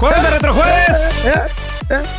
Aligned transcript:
Jueves 0.00 0.22
de 0.22 0.30
Retrojueves. 0.30 1.30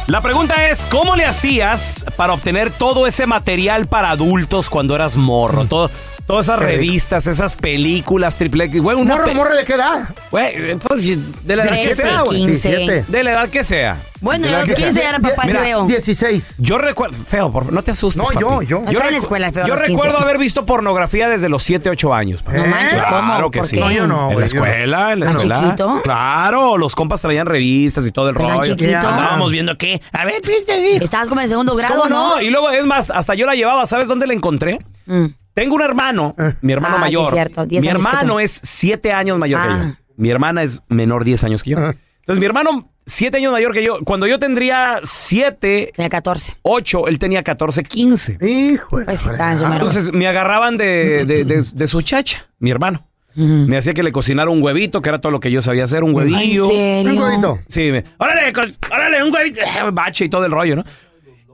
La 0.05 0.21
pregunta 0.21 0.67
es, 0.69 0.85
¿cómo 0.85 1.15
le 1.15 1.25
hacías 1.25 2.05
para 2.15 2.33
obtener 2.33 2.69
todo 2.69 3.07
ese 3.07 3.25
material 3.25 3.87
para 3.87 4.11
adultos 4.11 4.69
cuando 4.69 4.93
eras 4.93 5.17
morro? 5.17 5.65
Todo, 5.65 5.89
todas 6.25 6.45
esas 6.45 6.59
revistas, 6.59 7.27
esas 7.27 7.55
películas, 7.55 8.37
triple 8.37 8.65
X. 8.65 8.81
Güey, 8.81 8.97
una 8.97 9.15
¿Morro, 9.15 9.25
pe- 9.27 9.33
morro 9.35 9.55
de 9.55 9.65
qué 9.65 9.73
edad? 9.73 10.09
Güey, 10.31 10.75
pues, 10.75 11.03
de 11.45 11.55
la 11.55 11.63
edad 11.65 11.73
que 11.75 11.83
13, 11.87 12.01
sea, 12.03 12.21
güey. 12.21 12.45
15. 12.45 13.05
De 13.07 13.23
la 13.23 13.31
edad 13.31 13.49
que 13.49 13.63
sea. 13.63 13.97
Bueno, 14.21 14.43
De 14.45 14.51
yo 14.51 14.57
la 14.57 14.59
edad 14.63 14.67
que 14.67 14.75
sea. 14.75 14.85
15 14.87 15.01
ya 15.01 15.09
era 15.09 15.19
papá 15.19 15.41
Mira, 15.47 15.59
feo. 15.61 15.85
16. 15.87 16.55
Yo 16.59 16.77
recuerdo, 16.77 17.17
feo, 17.27 17.51
por 17.51 17.63
favor, 17.63 17.73
no 17.73 17.81
te 17.81 17.91
asustes. 17.91 18.21
No, 18.21 18.39
yo, 18.39 18.49
papi. 18.49 18.65
yo. 18.67 18.83
Estaba 18.87 19.07
en 19.07 19.13
la 19.13 19.17
escuela, 19.19 19.51
feo, 19.51 19.63
a 19.63 19.67
yo 19.67 19.73
los 19.73 19.81
15. 19.83 19.93
recuerdo 20.03 20.19
haber 20.23 20.37
visto 20.37 20.65
pornografía 20.65 21.27
desde 21.27 21.49
los 21.49 21.63
7, 21.63 21.89
8 21.89 22.13
años. 22.13 22.43
papi. 22.43 22.57
No 22.57 22.67
manches, 22.67 23.01
¿cómo? 23.03 23.19
Claro 23.33 23.51
que 23.51 23.59
¿Por 23.59 23.67
sí. 23.67 23.75
qué? 23.77 23.81
No, 23.81 23.91
yo 23.91 24.07
no, 24.07 24.27
En 24.29 24.33
güey, 24.33 24.39
la 24.41 24.47
yo 24.47 24.59
no. 24.59 24.65
escuela, 24.65 25.13
en 25.13 25.19
la 25.21 25.25
¿Tan 25.25 25.35
escuela. 25.37 25.59
chiquito? 25.63 26.01
Claro, 26.03 26.77
los 26.77 26.95
compas 26.95 27.21
traían 27.21 27.47
revistas 27.47 28.05
y 28.05 28.11
todo 28.11 28.29
el 28.29 28.37
¿Tan 28.37 28.47
rollo. 28.47 28.63
chiquito? 28.75 28.95
Andábamos 28.97 29.51
viendo 29.51 29.75
qué. 29.77 30.01
A 30.11 30.23
ver, 30.25 30.41
viste 30.47 30.71
así. 30.71 30.99
Estabas 31.03 31.27
como 31.27 31.41
en 31.41 31.45
el 31.45 31.49
segundo 31.49 31.73
Pues, 31.73 31.83
grado, 31.85 32.03
¿Cómo 32.03 32.09
¿no? 32.13 32.35
no? 32.35 32.41
Y 32.41 32.49
luego, 32.51 32.69
es 32.69 32.85
más, 32.85 33.09
hasta 33.09 33.33
yo 33.33 33.45
la 33.47 33.55
llevaba. 33.55 33.85
¿Sabes 33.87 34.07
dónde 34.07 34.27
la 34.27 34.33
encontré? 34.33 34.79
Mm. 35.07 35.25
Tengo 35.53 35.75
un 35.75 35.81
hermano, 35.81 36.35
mi 36.61 36.71
hermano 36.73 36.95
Ah, 36.95 36.97
sí, 36.99 37.01
mayor. 37.01 37.33
cierto, 37.33 37.65
10 37.65 37.81
mi 37.81 37.89
hermano 37.89 38.39
es 38.39 38.59
7 38.63 39.11
años 39.13 39.37
mayor 39.37 39.61
que 39.61 39.67
Ah. 39.69 39.85
yo. 39.89 39.95
Mi 40.17 40.29
hermana 40.29 40.63
es 40.63 40.81
menor 40.87 41.23
10 41.23 41.43
años 41.43 41.63
que 41.63 41.71
yo. 41.71 41.77
Entonces, 41.77 42.39
mi 42.39 42.45
hermano, 42.45 42.89
7 43.05 43.37
años 43.37 43.51
mayor 43.51 43.73
que 43.73 43.83
yo. 43.83 43.99
Cuando 44.05 44.27
yo 44.27 44.37
tendría 44.39 44.99
7, 45.03 45.91
Tenía 45.95 46.09
14. 46.09 46.55
8, 46.61 47.07
él 47.07 47.17
tenía 47.19 47.43
14, 47.43 47.83
15. 47.83 48.37
Hijo 48.45 48.99
de 48.99 49.05
Pues 49.05 49.19
sí, 49.21 49.29
Entonces 49.29 50.13
me 50.13 50.27
agarraban 50.27 50.77
de, 50.77 51.25
de- 51.25 51.43
de- 51.45 51.63
de 51.73 51.87
su 51.87 52.01
chacha, 52.01 52.47
mi 52.59 52.71
hermano. 52.71 53.07
Me 53.33 53.77
hacía 53.77 53.93
que 53.93 54.03
le 54.03 54.11
cocinara 54.11 54.49
un 54.51 54.61
huevito, 54.61 55.01
que 55.01 55.07
era 55.07 55.21
todo 55.21 55.31
lo 55.31 55.39
que 55.39 55.51
yo 55.51 55.61
sabía 55.61 55.85
hacer, 55.85 56.03
un 56.03 56.13
huevillo. 56.13 56.69
¿En 56.69 57.09
Un 57.11 57.17
huevito. 57.17 57.59
Sí, 57.69 57.89
me, 57.91 58.03
órale, 58.17 58.51
órale, 58.91 59.23
un 59.23 59.33
huevito, 59.33 59.61
bache 59.93 60.25
y 60.25 60.29
todo 60.29 60.45
el 60.45 60.51
rollo, 60.51 60.75
¿no? 60.75 60.83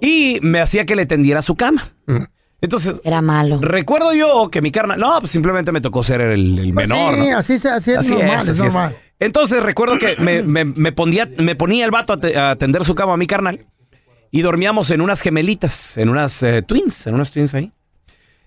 Y 0.02 0.40
me 0.42 0.60
hacía 0.60 0.86
que 0.88 0.96
le 0.96 1.06
tendiera 1.06 1.42
su 1.44 1.56
cama. 1.56 1.88
Entonces, 2.60 3.02
Era 3.04 3.22
malo. 3.22 3.60
recuerdo 3.62 4.14
yo 4.14 4.50
que 4.50 4.62
mi 4.62 4.72
carnal, 4.72 5.00
no, 5.00 5.20
pues 5.20 5.32
simplemente 5.32 5.72
me 5.72 5.80
tocó 5.82 6.02
ser 6.04 6.22
el, 6.22 6.58
el 6.58 6.74
Pues 6.74 6.88
menor, 6.90 7.14
sí, 7.16 7.30
¿no? 7.30 7.38
así, 7.38 7.60
se, 7.60 7.70
así 7.70 7.92
es 7.92 7.98
Así 8.00 8.12
normal, 8.14 8.38
es, 8.40 8.44
es, 8.44 8.50
así 8.50 8.68
es. 8.68 8.74
normal. 8.74 8.98
Entonces 9.20 9.62
recuerdo 9.64 9.98
que 10.00 10.16
me, 10.18 10.42
me- 10.44 10.66
me 10.66 10.92
ponía, 10.92 11.30
me 11.38 11.56
ponía 11.56 11.86
el 11.86 11.92
vato 11.92 12.14
a, 12.14 12.18
te- 12.18 12.38
a 12.38 12.56
tender 12.56 12.84
su 12.84 12.96
cama 12.96 13.14
a 13.14 13.18
mi 13.18 13.28
carnal 13.28 13.66
y 14.32 14.42
dormíamos 14.42 14.90
en 14.92 15.02
unas 15.02 15.22
gemelitas, 15.22 15.98
en 15.98 16.10
unas 16.10 16.42
eh, 16.44 16.62
twins, 16.64 17.06
en 17.08 17.14
unas 17.16 17.32
twins 17.32 17.54
ahí. 17.54 17.72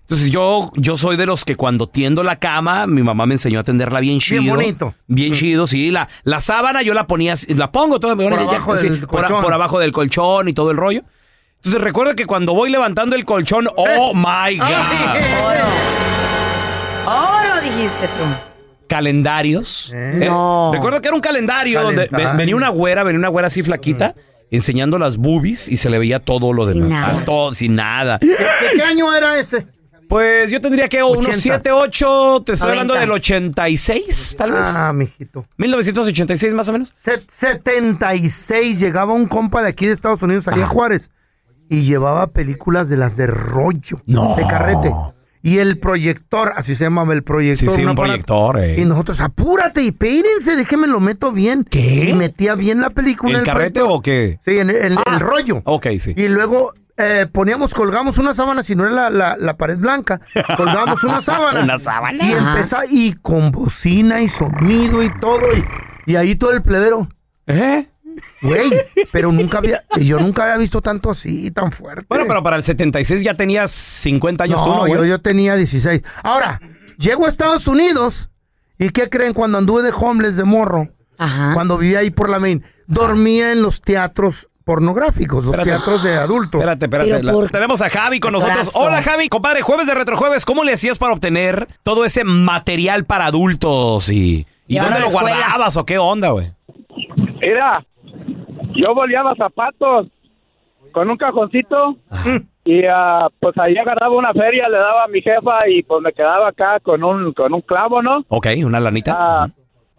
Entonces 0.01 0.29
yo, 0.29 0.71
yo 0.75 0.97
soy 0.97 1.15
de 1.15 1.25
los 1.25 1.45
que 1.45 1.55
cuando 1.55 1.87
tiendo 1.87 2.21
la 2.21 2.35
cama, 2.37 2.85
mi 2.87 3.01
mamá 3.01 3.25
me 3.25 3.35
enseñó 3.35 3.59
a 3.59 3.63
tenderla 3.63 4.01
bien 4.01 4.19
chido. 4.19 4.55
bonito. 4.55 4.93
Bien 5.07 5.31
chido, 5.31 5.67
sí. 5.67 5.89
La, 5.89 6.09
la 6.23 6.41
sábana 6.41 6.81
yo 6.81 6.93
la 6.93 7.07
ponía, 7.07 7.35
la 7.55 7.71
pongo 7.71 7.97
todo, 7.99 8.17
Por 8.17 8.33
abajo 8.33 8.75
sí, 8.75 8.89
del 8.89 9.07
por 9.07 9.23
abajo 9.53 9.79
del 9.79 9.93
colchón 9.93 10.49
y 10.49 10.53
todo 10.53 10.71
el 10.71 10.75
rollo. 10.77 11.03
Entonces 11.63 11.81
recuerdo 11.81 12.15
que 12.15 12.25
cuando 12.25 12.53
voy 12.55 12.71
levantando 12.71 13.15
el 13.15 13.23
colchón, 13.23 13.67
oh 13.75 14.13
my 14.15 14.57
God. 14.57 14.65
Oro. 15.45 15.65
Oro, 17.05 17.61
dijiste 17.63 18.07
tú. 18.07 18.23
calendarios. 18.87 19.91
¿Eh? 19.93 20.19
Eh, 20.23 20.25
No. 20.27 20.71
recuerdo 20.73 21.01
que 21.01 21.07
era 21.07 21.15
un 21.15 21.21
calendario 21.21 21.81
donde 21.81 22.09
venía 22.35 22.55
una 22.55 22.69
güera, 22.69 23.03
venía 23.03 23.19
una 23.19 23.29
güera 23.29 23.47
así 23.47 23.63
flaquita, 23.63 24.15
enseñando 24.49 24.97
las 24.99 25.17
boobies 25.17 25.69
y 25.69 25.77
se 25.77 25.89
le 25.89 25.97
veía 25.99 26.19
todo 26.19 26.51
lo 26.51 26.65
Sin 26.65 26.73
demás. 26.89 26.89
nada. 26.89 27.17
Ah, 27.21 27.25
Todo, 27.25 27.53
sin 27.53 27.75
nada. 27.75 28.19
¿Qué, 28.19 28.35
qué 28.75 28.81
año 28.83 29.13
era 29.15 29.37
ese? 29.37 29.65
Pues 30.09 30.51
yo 30.51 30.59
tendría 30.59 30.89
que 30.89 31.01
unos 31.01 31.19
Ochentas. 31.19 31.41
7, 31.41 31.71
8, 31.71 32.43
te 32.45 32.51
estoy 32.53 32.69
hablando 32.71 32.93
del 32.95 33.07
Noventas. 33.07 33.23
86, 33.31 34.35
tal 34.37 34.51
vez. 34.51 34.61
Ah, 34.65 34.91
mijito. 34.93 35.45
1986 35.55 36.53
más 36.53 36.67
o 36.67 36.73
menos. 36.73 36.93
Set- 36.97 37.29
76 37.31 38.77
llegaba 38.79 39.13
un 39.13 39.25
compa 39.27 39.61
de 39.63 39.69
aquí 39.69 39.85
de 39.87 39.93
Estados 39.93 40.21
Unidos, 40.21 40.49
allá 40.49 40.65
a 40.65 40.67
Juárez, 40.67 41.09
y 41.71 41.83
llevaba 41.83 42.27
películas 42.27 42.89
de 42.89 42.97
las 42.97 43.15
de 43.15 43.27
rollo, 43.27 44.01
No. 44.05 44.35
de 44.35 44.43
carrete. 44.45 44.91
Y 45.41 45.57
el 45.57 45.79
proyector, 45.79 46.51
así 46.55 46.75
se 46.75 46.83
llamaba 46.83 47.13
el 47.13 47.23
proyector. 47.23 47.69
Sí, 47.71 47.75
sí, 47.75 47.85
un 47.85 47.95
proyector, 47.95 48.59
eh. 48.59 48.79
Y 48.79 48.85
nosotros, 48.85 49.21
apúrate 49.21 49.81
y 49.81 49.91
pérense, 49.91 50.55
déjenme 50.55 50.85
lo 50.85 50.99
meto 50.99 51.31
bien. 51.31 51.63
¿Qué? 51.67 52.09
Y 52.09 52.13
metía 52.13 52.53
bien 52.55 52.79
la 52.81 52.91
película. 52.91 53.31
en 53.31 53.39
¿El 53.39 53.43
carrete 53.45 53.79
proyector. 53.79 53.97
o 53.97 54.01
qué? 54.01 54.39
Sí, 54.45 54.59
en 54.59 54.69
el, 54.69 54.75
en 54.75 54.97
el 55.13 55.19
rollo. 55.19 55.61
Ok, 55.65 55.87
sí. 55.99 56.13
Y 56.15 56.27
luego 56.27 56.73
eh, 56.97 57.25
poníamos, 57.31 57.73
colgamos 57.73 58.19
una 58.19 58.33
sábana, 58.35 58.61
si 58.61 58.75
no 58.75 58.85
era 58.85 58.93
la, 58.93 59.09
la- 59.09 59.37
la 59.39 59.57
pared 59.57 59.77
blanca, 59.77 60.19
colgamos 60.57 61.03
una 61.03 61.21
sábana. 61.23 61.63
Una 61.63 61.79
sábana. 61.79 62.23
Y 62.23 62.33
empezaba, 62.33 62.83
y 62.87 63.13
con 63.13 63.51
bocina 63.51 64.21
y 64.21 64.27
sonido 64.27 65.01
y 65.01 65.09
todo, 65.19 65.41
y, 66.05 66.11
y 66.11 66.15
ahí 66.17 66.35
todo 66.35 66.51
el 66.51 66.61
plebero. 66.61 67.07
¿Eh? 67.47 67.87
Güey, 68.41 68.71
pero 69.11 69.31
nunca 69.31 69.59
había, 69.59 69.83
yo 69.99 70.19
nunca 70.19 70.43
había 70.43 70.57
visto 70.57 70.81
tanto 70.81 71.11
así, 71.11 71.51
tan 71.51 71.71
fuerte. 71.71 72.05
Bueno, 72.09 72.25
pero 72.27 72.41
para 72.43 72.55
el 72.57 72.63
76 72.63 73.23
ya 73.23 73.35
tenías 73.35 73.71
50 73.71 74.43
años 74.43 74.63
tú, 74.63 74.69
¿no, 74.69 74.75
no, 74.77 74.79
güey? 74.87 74.93
yo, 74.95 75.05
yo 75.05 75.21
tenía 75.21 75.55
16. 75.55 76.01
Ahora, 76.23 76.59
llego 76.97 77.25
a 77.25 77.29
Estados 77.29 77.67
Unidos, 77.67 78.29
¿y 78.79 78.89
qué 78.89 79.09
creen 79.09 79.33
cuando 79.33 79.57
anduve 79.57 79.83
de 79.83 79.91
homeless 79.95 80.35
de 80.37 80.43
morro? 80.43 80.89
Ajá. 81.17 81.53
Cuando 81.53 81.77
vivía 81.77 81.99
ahí 81.99 82.09
por 82.09 82.29
la 82.29 82.39
main, 82.39 82.63
dormía 82.87 83.51
en 83.51 83.61
los 83.61 83.81
teatros 83.81 84.47
pornográficos, 84.63 85.43
los 85.43 85.53
Espérate. 85.53 85.69
teatros 85.83 86.03
de 86.03 86.15
adultos. 86.15 86.59
Espérate, 86.61 86.85
espérate. 86.85 87.09
Pero 87.11 87.23
La- 87.23 87.31
por- 87.31 87.49
Tenemos 87.49 87.81
a 87.81 87.89
Javi 87.89 88.19
con 88.19 88.31
nosotros. 88.33 88.71
Hola, 88.73 89.01
Javi. 89.03 89.27
Compadre, 89.29 89.61
jueves 89.61 89.85
de 89.87 89.93
retrojueves, 89.95 90.45
¿cómo 90.45 90.63
le 90.63 90.73
hacías 90.73 90.97
para 90.97 91.13
obtener 91.13 91.67
todo 91.83 92.05
ese 92.05 92.23
material 92.23 93.05
para 93.05 93.25
adultos? 93.25 94.09
¿Y, 94.09 94.45
y 94.67 94.73
Llevarlo 94.73 94.95
dónde 94.95 95.11
lo 95.11 95.17
escuela. 95.17 95.37
guardabas 95.37 95.77
o 95.77 95.85
qué 95.85 95.97
onda, 95.97 96.29
güey? 96.29 96.51
Mira, 97.41 97.83
yo 98.75 98.93
boleaba 98.93 99.35
zapatos 99.35 100.07
con 100.91 101.09
un 101.09 101.17
cajoncito 101.17 101.95
y 102.65 102.83
ah, 102.85 103.27
pues 103.39 103.55
ahí 103.57 103.77
agarraba 103.77 104.15
una 104.15 104.33
feria, 104.33 104.63
le 104.69 104.77
daba 104.77 105.05
a 105.05 105.07
mi 105.07 105.21
jefa 105.21 105.57
y 105.67 105.83
pues 105.83 106.01
me 106.01 106.11
quedaba 106.11 106.49
acá 106.49 106.79
con 106.79 107.03
un 107.03 107.33
con 107.33 107.53
un 107.53 107.61
clavo, 107.61 108.01
¿no? 108.01 108.25
Ok, 108.27 108.47
una 108.63 108.79
lanita. 108.79 109.15
Ah, 109.17 109.47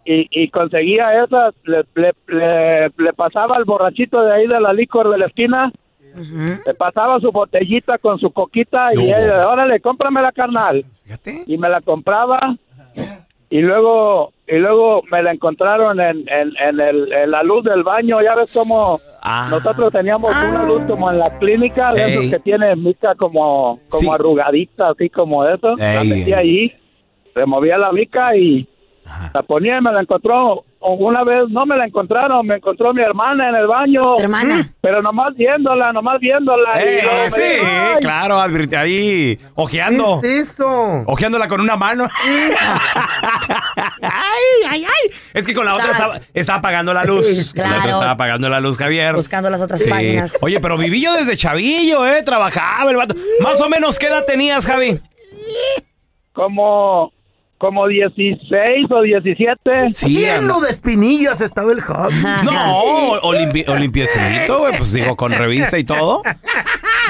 y, 0.05 0.27
y 0.29 0.49
conseguía 0.49 1.23
esas, 1.23 1.53
le, 1.63 1.83
le, 1.95 2.11
le, 2.27 2.91
le 2.97 3.13
pasaba 3.13 3.55
al 3.55 3.63
borrachito 3.63 4.21
de 4.21 4.33
ahí 4.33 4.47
de 4.47 4.59
la 4.59 4.73
licor 4.73 5.09
de 5.09 5.17
la 5.17 5.27
esquina, 5.27 5.71
le 6.65 6.73
pasaba 6.73 7.19
su 7.21 7.31
botellita 7.31 7.97
con 7.97 8.19
su 8.19 8.31
coquita 8.31 8.89
y 8.93 9.09
él, 9.09 9.31
órale, 9.47 9.79
cómprame 9.79 10.21
la 10.21 10.31
carnal. 10.31 10.85
Fíjate. 11.03 11.43
Y 11.47 11.57
me 11.57 11.69
la 11.69 11.79
compraba 11.81 12.55
y 13.49 13.61
luego 13.61 14.32
y 14.47 14.55
luego 14.57 15.03
me 15.11 15.23
la 15.23 15.31
encontraron 15.31 15.99
en, 16.01 16.25
en, 16.27 16.51
en, 16.61 16.79
el, 16.79 17.11
en 17.13 17.31
la 17.31 17.43
luz 17.43 17.63
del 17.63 17.83
baño. 17.83 18.21
Ya 18.21 18.35
ves 18.35 18.53
cómo 18.53 18.99
Ah. 19.21 19.47
nosotros 19.49 19.91
teníamos 19.93 20.29
una 20.29 20.63
luz 20.65 20.81
como 20.85 21.09
en 21.09 21.19
la 21.19 21.39
clínica, 21.39 21.93
de 21.93 22.11
esos 22.11 22.23
Ey. 22.25 22.29
que 22.29 22.39
tiene 22.39 22.75
mica 22.75 23.15
como, 23.15 23.79
como 23.89 23.99
Sí. 24.01 24.09
arrugadita, 24.13 24.89
así 24.89 25.09
como 25.09 25.45
eso. 25.47 25.75
La 25.77 26.01
Ey. 26.01 26.09
metí 26.09 26.33
ahí, 26.33 26.73
removía 27.33 27.77
la 27.77 27.91
mica 27.93 28.35
y 28.35 28.67
la 29.33 29.43
ponía 29.43 29.77
y 29.77 29.81
me 29.81 29.91
la 29.91 30.01
encontró. 30.01 30.63
Una 30.85 31.23
vez 31.23 31.43
no 31.49 31.65
me 31.65 31.77
la 31.77 31.85
encontraron, 31.85 32.45
me 32.45 32.55
encontró 32.57 32.93
mi 32.93 33.01
hermana 33.01 33.47
en 33.49 33.55
el 33.55 33.67
baño. 33.67 34.01
Hermana. 34.19 34.67
Pero 34.81 35.01
nomás 35.01 35.33
viéndola, 35.35 35.93
nomás 35.93 36.19
viéndola. 36.19 36.71
Eh, 36.75 37.29
sí, 37.31 37.41
dijo, 37.41 37.65
claro, 38.01 38.37
advirti- 38.37 38.77
ahí, 38.77 39.37
ojeando. 39.55 40.19
¿Qué 40.21 40.39
es 40.39 40.49
eso? 40.51 41.03
Ojeándola 41.07 41.47
con 41.47 41.61
una 41.61 41.77
mano. 41.77 42.05
ay, 44.01 44.67
ay, 44.69 44.83
ay. 44.85 45.09
Es 45.33 45.45
que 45.47 45.53
con 45.53 45.65
la 45.65 45.75
otra 45.75 45.91
estaba, 45.91 46.19
estaba 46.33 46.59
apagando 46.59 46.93
la 46.93 47.05
luz. 47.05 47.53
La 47.55 47.63
otra 47.65 47.75
Claro. 47.75 47.89
estaba 47.91 48.11
apagando 48.11 48.49
la 48.49 48.59
luz, 48.59 48.77
Javier. 48.77 49.15
Buscando 49.15 49.49
las 49.49 49.61
otras 49.61 49.81
Sí. 49.81 49.89
páginas. 49.89 50.37
Oye, 50.41 50.59
pero 50.59 50.77
viví 50.77 51.01
yo 51.01 51.13
desde 51.13 51.37
chavillo, 51.37 52.05
¿eh? 52.05 52.23
Trabajaba 52.23 52.91
el 52.91 52.97
vato. 52.97 53.15
Más 53.41 53.59
o 53.61 53.69
menos, 53.69 53.97
¿qué 53.99 54.07
edad 54.07 54.25
tenías, 54.25 54.65
Javi? 54.65 54.99
como 56.33 57.13
como 57.63 57.87
16 57.87 58.91
o 58.91 59.01
17. 59.01 59.93
Sí, 59.93 60.17
Lleno 60.17 60.59
de 60.59 60.69
espinillas 60.71 61.39
estaba 61.39 61.71
el 61.71 61.79
Javi. 61.81 62.13
No, 62.43 62.81
o, 63.21 63.33
limpi- 63.33 63.63
o 63.67 63.75
limpiecito, 63.75 64.59
güey, 64.59 64.77
pues 64.77 64.91
digo, 64.91 65.15
con 65.15 65.31
revista 65.31 65.77
y 65.77 65.83
todo. 65.85 66.21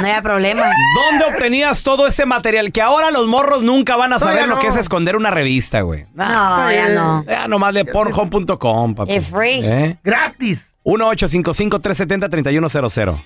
No 0.01 0.05
hay 0.07 0.21
problema. 0.21 0.71
¿Dónde 1.09 1.25
obtenías 1.25 1.81
todo 1.83 2.05
ese 2.07 2.25
material? 2.27 2.71
Que 2.71 2.81
ahora 2.81 3.09
los 3.11 3.25
morros 3.27 3.63
nunca 3.63 3.95
van 3.95 4.13
a 4.13 4.19
saber 4.19 4.35
Todavía 4.35 4.53
lo 4.55 4.59
que 4.61 4.67
es 4.67 4.77
esconder 4.77 5.15
una 5.15 5.31
revista, 5.31 5.81
güey. 5.81 6.05
No, 6.13 6.71
ya 6.71 6.89
no. 6.89 7.23
Ya 7.25 7.47
nomás 7.47 7.73
de 7.73 7.85
pornhome.com, 7.85 8.93
papi. 8.95 9.13
Es 9.13 9.27
free. 9.27 9.61
¿Eh? 9.63 9.97
Gratis. 10.03 10.69
1-855-370-3100. 10.83 13.23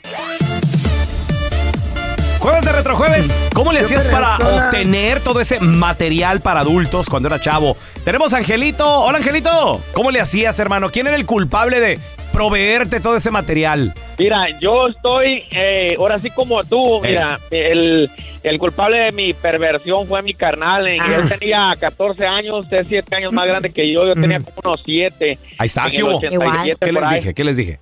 Jueves 2.47 2.63
de 2.65 2.71
Retrojueves. 2.71 3.49
¿Cómo 3.53 3.73
le 3.73 3.81
hacías 3.81 4.07
para 4.07 4.37
obtener 4.37 5.19
todo 5.19 5.41
ese 5.41 5.59
material 5.59 6.39
para 6.39 6.61
adultos 6.61 7.09
cuando 7.09 7.27
era 7.27 7.41
chavo? 7.41 7.75
Tenemos 8.05 8.33
a 8.33 8.37
Angelito. 8.37 8.87
Hola, 9.01 9.17
Angelito. 9.17 9.81
¿Cómo 9.93 10.11
le 10.11 10.21
hacías, 10.21 10.57
hermano? 10.61 10.89
¿Quién 10.89 11.07
era 11.07 11.17
el 11.17 11.25
culpable 11.25 11.81
de 11.81 11.99
proveerte 12.31 13.01
todo 13.01 13.17
ese 13.17 13.31
material? 13.31 13.93
Mira, 14.17 14.47
yo 14.61 14.87
estoy, 14.87 15.43
eh, 15.51 15.95
ahora 15.97 16.19
sí 16.19 16.29
como 16.29 16.63
tú, 16.63 17.03
Eh. 17.03 17.09
mira, 17.09 17.37
el, 17.51 18.09
el 18.43 18.59
culpable 18.59 18.99
de 18.99 19.11
mi 19.11 19.33
perversión 19.33 20.07
fue 20.07 20.21
mi 20.21 20.33
carnal. 20.33 20.87
eh, 20.87 20.99
Ah. 21.01 21.15
Él 21.17 21.27
tenía 21.27 21.73
14 21.77 22.25
años, 22.25 22.59
usted 22.61 22.77
es 22.79 22.87
7 22.87 23.13
años 23.13 23.33
más 23.33 23.45
grande 23.45 23.71
que 23.73 23.91
yo, 23.93 24.07
yo 24.07 24.13
tenía 24.13 24.39
como 24.39 24.55
unos 24.71 24.81
7. 24.85 25.37
Ahí 25.57 25.67
está, 25.67 25.89
¿qué 25.91 25.97
el 25.97 26.03
hubo? 26.05 26.15
87 26.15 26.77
¿Qué 26.79 26.91
les 26.93 27.03
ahí. 27.03 27.15
dije? 27.17 27.33
¿Qué 27.33 27.43
les 27.43 27.57
dije? 27.57 27.79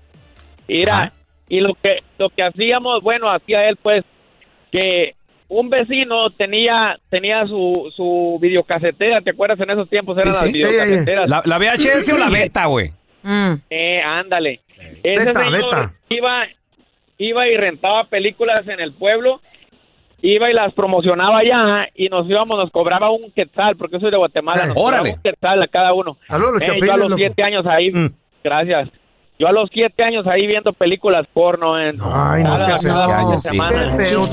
Mira, 0.68 0.98
Ajá. 1.04 1.14
y 1.50 1.60
lo 1.60 1.76
que, 1.76 1.98
lo 2.18 2.30
que 2.32 2.42
hacíamos, 2.42 3.04
bueno, 3.04 3.30
hacía 3.32 3.70
él 3.70 3.78
pues, 3.84 4.04
que 4.72 5.16
un 5.48 5.70
vecino 5.70 6.30
tenía 6.32 6.98
tenía 7.10 7.46
su, 7.48 7.92
su 7.96 8.38
videocasetera, 8.42 9.22
¿te 9.22 9.32
acuerdas? 9.32 9.60
En 9.60 9.70
esos 9.70 9.90
tiempos 9.90 10.18
eran 10.20 10.34
Sí, 10.34 10.44
las 10.44 10.52
videocaseteras. 10.54 11.30
¿La, 11.30 11.42
la 11.46 11.58
VHS 11.58 12.10
o 12.14 12.18
la 12.18 12.30
beta, 12.30 12.66
güey? 12.66 12.92
Mm. 13.24 13.54
Eh, 13.70 14.02
ándale. 14.02 14.62
Ese 15.04 15.26
Beta, 15.26 15.34
señor 15.46 15.52
beta. 15.54 15.94
iba 16.10 16.44
iba 17.18 17.48
y 17.48 17.56
rentaba 17.58 18.04
películas 18.06 18.68
en 18.68 18.80
el 18.82 18.92
pueblo, 18.94 19.40
iba 20.22 20.50
y 20.50 20.54
las 20.54 20.74
promocionaba 20.74 21.38
allá 21.40 21.88
y 21.96 22.10
nos 22.10 22.30
íbamos, 22.30 22.58
nos 22.58 22.72
cobraba 22.72 23.10
un 23.12 23.32
quetzal, 23.32 23.78
porque 23.78 23.94
yo 23.96 24.00
soy 24.02 24.12
de 24.12 24.18
Guatemala, 24.18 24.66
nos 24.66 24.76
Órale. 24.78 24.98
cobraba 25.00 25.16
un 25.16 25.22
quetzal 25.24 25.64
a 25.64 25.68
cada 25.68 25.94
uno. 25.94 26.18
Saludos, 26.28 26.54
los 26.54 26.62
Eh, 26.64 26.80
yo 26.86 26.92
a 26.94 26.98
los 26.98 27.10
loco. 27.10 27.18
siete 27.18 27.44
años 27.44 27.66
ahí, 27.68 27.92
Mm. 27.92 28.08
gracias. 28.44 28.90
Yo 29.38 29.48
a 29.48 29.52
los 29.52 29.70
siete 29.74 30.02
años 30.04 30.26
ahí 30.28 30.48
viendo 30.48 30.72
películas 30.72 31.26
porno 31.34 31.78
en 31.80 31.98
Ay, 32.02 32.44
no, 32.44 32.52
cada, 32.52 32.80
cada 32.80 33.42
semana. 33.42 33.98
Feo. 33.98 34.28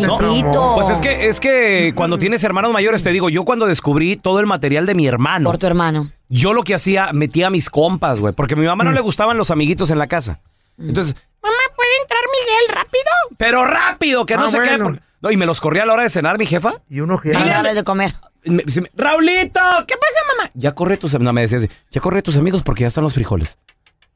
Pues 0.77 0.91
es 0.91 1.01
que, 1.01 1.29
es 1.29 1.41
que 1.41 1.93
cuando 1.97 2.19
tienes 2.19 2.45
hermanos 2.45 2.73
mayores, 2.73 3.03
te 3.03 3.11
digo, 3.11 3.29
yo 3.29 3.45
cuando 3.45 3.67
descubrí 3.67 4.17
todo 4.17 4.39
el 4.39 4.47
material 4.47 4.87
de 4.87 4.95
mi 4.95 5.07
hermano, 5.07 5.51
Por 5.51 5.59
tu 5.59 5.67
hermano. 5.67 6.11
yo 6.29 6.53
lo 6.53 6.63
que 6.63 6.75
hacía, 6.75 7.11
metía 7.13 7.49
a 7.49 7.51
mis 7.51 7.69
compas, 7.69 8.21
güey, 8.21 8.33
porque 8.33 8.55
a 8.55 8.57
mi 8.57 8.67
mamá 8.67 8.85
no 8.85 8.93
le 8.93 9.01
gustaban 9.01 9.37
los 9.37 9.51
amiguitos 9.51 9.91
en 9.91 9.99
la 9.99 10.07
casa. 10.07 10.41
Entonces, 10.79 11.17
mamá, 11.43 11.55
¿puede 11.77 11.91
entrar 12.03 12.21
Miguel 12.41 12.77
rápido? 12.77 13.37
Pero 13.37 13.65
rápido, 13.67 14.25
que 14.25 14.37
no 14.37 14.45
Ah, 14.47 14.51
se 14.51 14.59
quede. 14.59 14.69
bueno. 14.79 14.85
por- 14.85 15.01
No, 15.21 15.31
y 15.31 15.37
me 15.37 15.47
los 15.47 15.61
corría 15.61 15.83
a 15.83 15.87
la 15.87 15.93
hora 15.95 16.03
de 16.05 16.11
cenar, 16.11 16.39
mi 16.39 16.47
jefa. 16.47 16.75
Y 16.89 17.01
uno 17.01 17.21
que... 17.21 17.31
Para 17.33 17.47
darle 17.47 17.75
de 17.75 17.85
comer. 17.85 18.15
Me- 18.45 18.63
dice, 18.65 18.83
Raulito, 18.97 19.61
¿qué 19.87 19.95
pasa, 19.97 20.19
mamá? 20.37 20.51
Ya 20.55 20.73
corre 20.75 20.97
tus 20.97 21.15
am- 21.15 21.23
no, 21.23 21.33
me 21.33 21.43
decía 21.43 21.59
así, 21.59 21.69
ya 21.91 22.01
corre 22.01 22.23
tus 22.23 22.37
amigos 22.37 22.63
porque 22.63 22.81
ya 22.83 22.89
están 22.89 23.05
los 23.05 23.15
frijoles. 23.15 23.59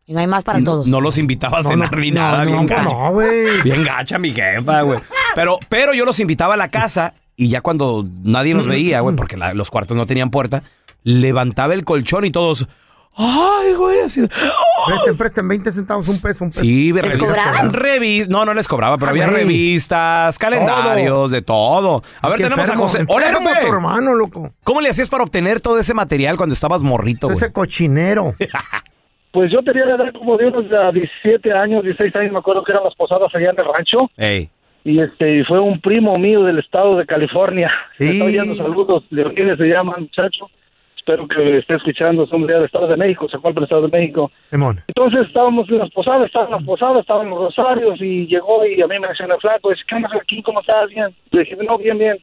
Y 0.09 0.13
no 0.15 0.21
hay 0.21 0.27
más 0.29 0.45
para 0.45 0.63
todos. 0.63 0.87
no 0.87 1.01
los 1.01 1.19
invitaba 1.19 1.59
a 1.59 1.63
cenar 1.65 1.93
no, 1.93 1.99
ni 2.01 2.11
no, 2.13 2.21
nada, 2.21 2.45
no, 2.45 2.51
bien 2.65 2.67
no, 2.85 3.13
gacha. 3.13 3.63
Bien 3.65 3.85
gacha 3.85 4.19
mi 4.19 4.31
jefa, 4.33 4.83
güey. 4.83 5.01
Pero, 5.35 5.59
pero 5.69 5.95
yo 5.95 6.05
los 6.05 6.21
invitaba 6.21 6.55
a 6.55 6.57
la 6.57 6.69
casa 6.69 7.15
y 7.35 7.49
ya 7.49 7.61
cuando 7.61 8.05
nadie 8.23 8.55
nos 8.55 8.67
veía, 8.69 9.01
güey, 9.01 9.17
porque 9.17 9.37
la- 9.37 9.53
los 9.53 9.71
cuartos 9.71 9.97
no 9.97 10.07
tenían 10.07 10.31
puerta, 10.31 10.63
levantaba 11.03 11.75
el 11.75 11.85
colchón 11.85 12.25
y 12.25 12.31
todos, 12.31 12.69
ay, 13.17 13.75
güey, 13.75 13.99
así. 14.01 14.21
de, 14.21 14.29
"Oh". 14.29 14.87
Presten, 14.87 15.17
presten 15.17 15.49
20 15.49 15.73
centavos, 15.73 16.09
un 16.09 16.21
peso, 16.21 16.45
un 16.45 16.51
peso. 16.51 16.61
Sí, 16.63 16.93
¿Les 16.93 17.05
revi- 17.05 17.19
cobrabas? 17.19 17.73
revis- 17.73 18.29
no, 18.29 18.45
no 18.45 18.55
les 18.55 18.69
cobraba, 18.69 18.97
pero 18.99 19.09
Ah, 19.09 19.11
había 19.11 19.25
güey. 19.27 19.39
revistas, 19.39 20.39
calendarios, 20.39 21.33
de 21.33 21.43
todo. 21.43 22.03
A 22.23 22.29
ver, 22.29 22.37
Qué 22.37 22.45
tenemos 22.45 22.65
enfermo, 22.65 22.85
a 22.85 22.89
José. 22.89 23.05
Hola, 23.09 23.27
enfermo 23.27 23.49
Pepe. 23.51 23.67
tu 23.67 23.73
hermano, 23.73 24.15
loco. 24.15 24.53
¿Cómo 24.63 24.81
le 24.81 24.89
hacías 24.89 25.09
para 25.09 25.25
obtener 25.25 25.61
todo 25.61 25.79
ese 25.81 25.95
material 25.95 26.37
cuando 26.37 26.53
estabas 26.53 26.81
morrito, 26.83 27.27
güey? 27.27 27.37
Ese 27.39 27.53
cochinero. 27.53 28.35
Pues 29.37 29.53
yo 29.53 29.61
tenía 29.61 29.85
la 29.85 29.97
edad 29.97 30.15
como 30.15 30.39
de 30.39 30.47
unos 30.47 30.65
ah, 30.73 30.91
17 30.91 31.53
años, 31.53 31.85
16 31.85 32.17
años, 32.17 32.33
me 32.33 32.39
acuerdo 32.39 32.65
que 32.65 32.73
eran 32.73 32.85
las 32.85 32.95
posadas 32.95 33.29
allá 33.35 33.51
en 33.51 33.61
el 33.61 33.67
rancho. 33.67 33.99
Ey. 34.17 34.49
Y 34.83 35.03
este 35.03 35.45
fue 35.45 35.61
un 35.61 35.79
primo 35.79 36.15
mío 36.19 36.43
del 36.45 36.59
estado 36.59 36.97
de 36.97 37.05
California. 37.05 37.71
Sí. 37.99 38.05
Me 38.05 38.11
está 38.13 38.25
oyendo 38.25 38.57
saludos. 38.57 39.05
Leonides 39.11 39.59
se 39.59 39.67
llama, 39.67 39.95
muchacho. 39.99 40.49
Espero 40.97 41.29
que 41.29 41.59
esté 41.59 41.75
escuchando. 41.75 42.23
Allá 42.23 42.55
del 42.55 42.65
estado 42.65 42.89
de 42.89 42.97
México, 42.97 43.29
se 43.29 43.39
fue 43.39 43.53
al 43.55 43.63
estado 43.63 43.83
de 43.83 43.99
México. 43.99 44.33
Simón. 44.49 44.81
Entonces 44.89 45.27
estábamos 45.27 45.69
en 45.69 45.77
las 45.77 45.91
posadas, 45.91 46.25
estaban 46.25 46.53
las 46.53 46.65
posadas, 46.65 47.01
estaban 47.01 47.29
los 47.29 47.39
rosarios 47.39 48.01
y 48.01 48.27
llegó 48.29 48.65
y 48.65 48.81
a 48.81 48.87
mí 48.87 48.99
me 48.99 49.07
el 49.07 49.41
flaco, 49.43 49.69
dice, 49.69 49.85
¿qué 49.87 49.97
onda 49.97 50.09
aquí? 50.19 50.43
¿Cómo 50.43 50.61
estás? 50.61 50.89
Bien. 50.89 51.15
Le 51.33 51.41
dije, 51.41 51.57
no, 51.57 51.77
bien, 51.77 51.99
bien. 51.99 52.17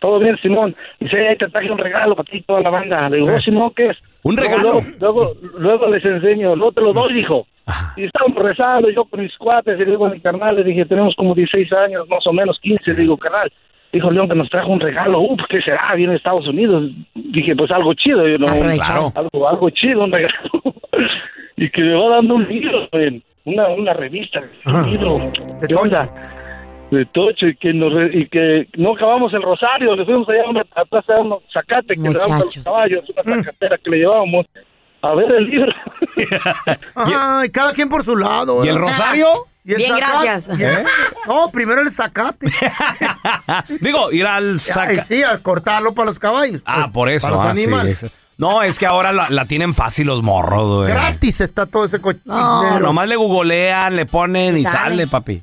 Todo 0.00 0.18
bien, 0.18 0.36
Simón. 0.42 0.74
Dice, 0.98 1.28
ahí 1.28 1.36
te 1.36 1.46
traje 1.46 1.70
un 1.70 1.78
regalo 1.78 2.16
para 2.16 2.28
ti 2.28 2.38
y 2.38 2.42
toda 2.42 2.60
la 2.60 2.70
banda. 2.70 3.08
Le 3.08 3.18
digo, 3.18 3.28
oh, 3.32 3.38
Simón, 3.38 3.72
¿qué 3.76 3.86
es? 3.90 3.96
¿Un 4.26 4.36
regalo? 4.36 4.82
Luego, 4.98 5.34
luego, 5.40 5.58
luego 5.58 5.86
les 5.88 6.04
enseño, 6.04 6.54
luego 6.56 6.72
te 6.72 6.80
lo 6.80 6.92
doy, 6.92 7.14
dijo. 7.14 7.46
Y 7.96 8.04
estábamos 8.04 8.42
rezando, 8.42 8.90
yo 8.90 9.04
con 9.04 9.20
mis 9.20 9.36
cuates, 9.36 9.76
y 9.76 9.84
le 9.84 9.92
digo 9.92 10.06
a 10.06 10.10
mi 10.10 10.20
carnal, 10.20 10.56
le 10.56 10.64
dije, 10.64 10.84
tenemos 10.84 11.14
como 11.14 11.32
16 11.32 11.72
años, 11.72 12.08
más 12.08 12.26
o 12.26 12.32
menos 12.32 12.58
15, 12.60 12.92
le 12.92 13.02
digo, 13.02 13.16
carnal. 13.16 13.50
Dijo 13.92 14.10
León 14.10 14.28
que 14.28 14.34
nos 14.34 14.50
trajo 14.50 14.72
un 14.72 14.80
regalo, 14.80 15.20
uh, 15.20 15.36
¿qué 15.48 15.60
será? 15.62 15.94
Viene 15.94 16.12
de 16.12 16.18
Estados 16.18 16.46
Unidos. 16.48 16.90
Dije, 17.14 17.54
pues 17.54 17.70
algo 17.70 17.94
chido, 17.94 18.26
yo 18.26 18.34
no. 18.38 18.46
Claro. 18.46 19.12
algo, 19.14 19.48
algo 19.48 19.70
chido, 19.70 20.02
un 20.04 20.12
regalo. 20.12 20.34
y 21.56 21.70
que 21.70 21.82
me 21.82 21.94
va 21.94 22.16
dando 22.16 22.34
un 22.34 22.48
libro, 22.48 22.88
una, 23.44 23.68
una 23.68 23.92
revista, 23.92 24.42
un 24.66 24.90
libro. 24.90 25.18
De 25.60 25.68
¿Qué 25.68 25.74
onda? 25.76 26.10
De 26.96 27.06
Tocho, 27.06 27.46
y 27.46 27.56
que, 27.56 27.72
nos 27.72 27.92
re- 27.92 28.10
y 28.12 28.28
que 28.28 28.68
no 28.78 28.94
acabamos 28.94 29.32
el 29.34 29.42
rosario, 29.42 29.94
le 29.96 30.04
fuimos 30.04 30.28
allá 30.28 30.42
a 30.46 30.50
una 30.50 30.60
a 30.74 30.84
plaza 30.84 31.14
de 31.14 31.20
unos 31.20 31.42
zacate, 31.52 31.94
que 31.94 32.00
le 32.00 32.18
damos 32.18 32.40
a 32.42 32.44
los 32.44 32.58
caballos, 32.64 33.04
una 33.10 33.36
zacatera 33.36 33.78
que 33.82 33.90
le 33.90 33.96
llevábamos 33.98 34.46
a 35.02 35.14
ver 35.14 35.30
el 35.32 35.44
libro. 35.46 35.72
Ay, 36.94 37.50
cada 37.50 37.72
quien 37.72 37.88
por 37.88 38.04
su 38.04 38.16
lado. 38.16 38.64
¿Y 38.64 38.68
el 38.68 38.78
rosario? 38.78 39.28
Y 39.64 39.72
el 39.72 39.76
Bien, 39.78 39.90
zacate. 39.98 40.24
gracias. 40.26 40.48
El- 40.60 40.86
No, 41.26 41.50
primero 41.50 41.80
el 41.80 41.90
zacate. 41.90 42.46
Digo, 43.80 44.12
ir 44.12 44.26
al 44.26 44.60
saca. 44.60 45.02
sí, 45.04 45.22
a 45.22 45.38
cortarlo 45.42 45.92
para 45.94 46.10
los 46.10 46.18
caballos. 46.18 46.62
Ah, 46.64 46.82
Pues, 46.84 46.92
por 46.92 47.08
eso. 47.10 47.26
Para 47.28 47.36
los 47.36 47.46
ah, 47.46 47.50
animales. 47.50 48.02
eso. 48.04 48.12
No, 48.38 48.62
es 48.62 48.78
que 48.78 48.84
ahora 48.84 49.12
la, 49.14 49.30
la 49.30 49.46
tienen 49.46 49.72
fácil 49.72 50.08
los 50.08 50.22
morros, 50.22 50.70
güey. 50.82 50.88
Gratis 50.92 51.40
está 51.40 51.64
todo 51.64 51.86
ese 51.86 52.00
cochinero. 52.02 52.22
No, 52.38 52.80
nomás 52.80 53.08
le 53.08 53.16
googlean, 53.16 53.96
le 53.96 54.04
ponen 54.04 54.58
y 54.58 54.62
Sale. 54.64 54.76
sale, 54.78 55.06
papi. 55.06 55.42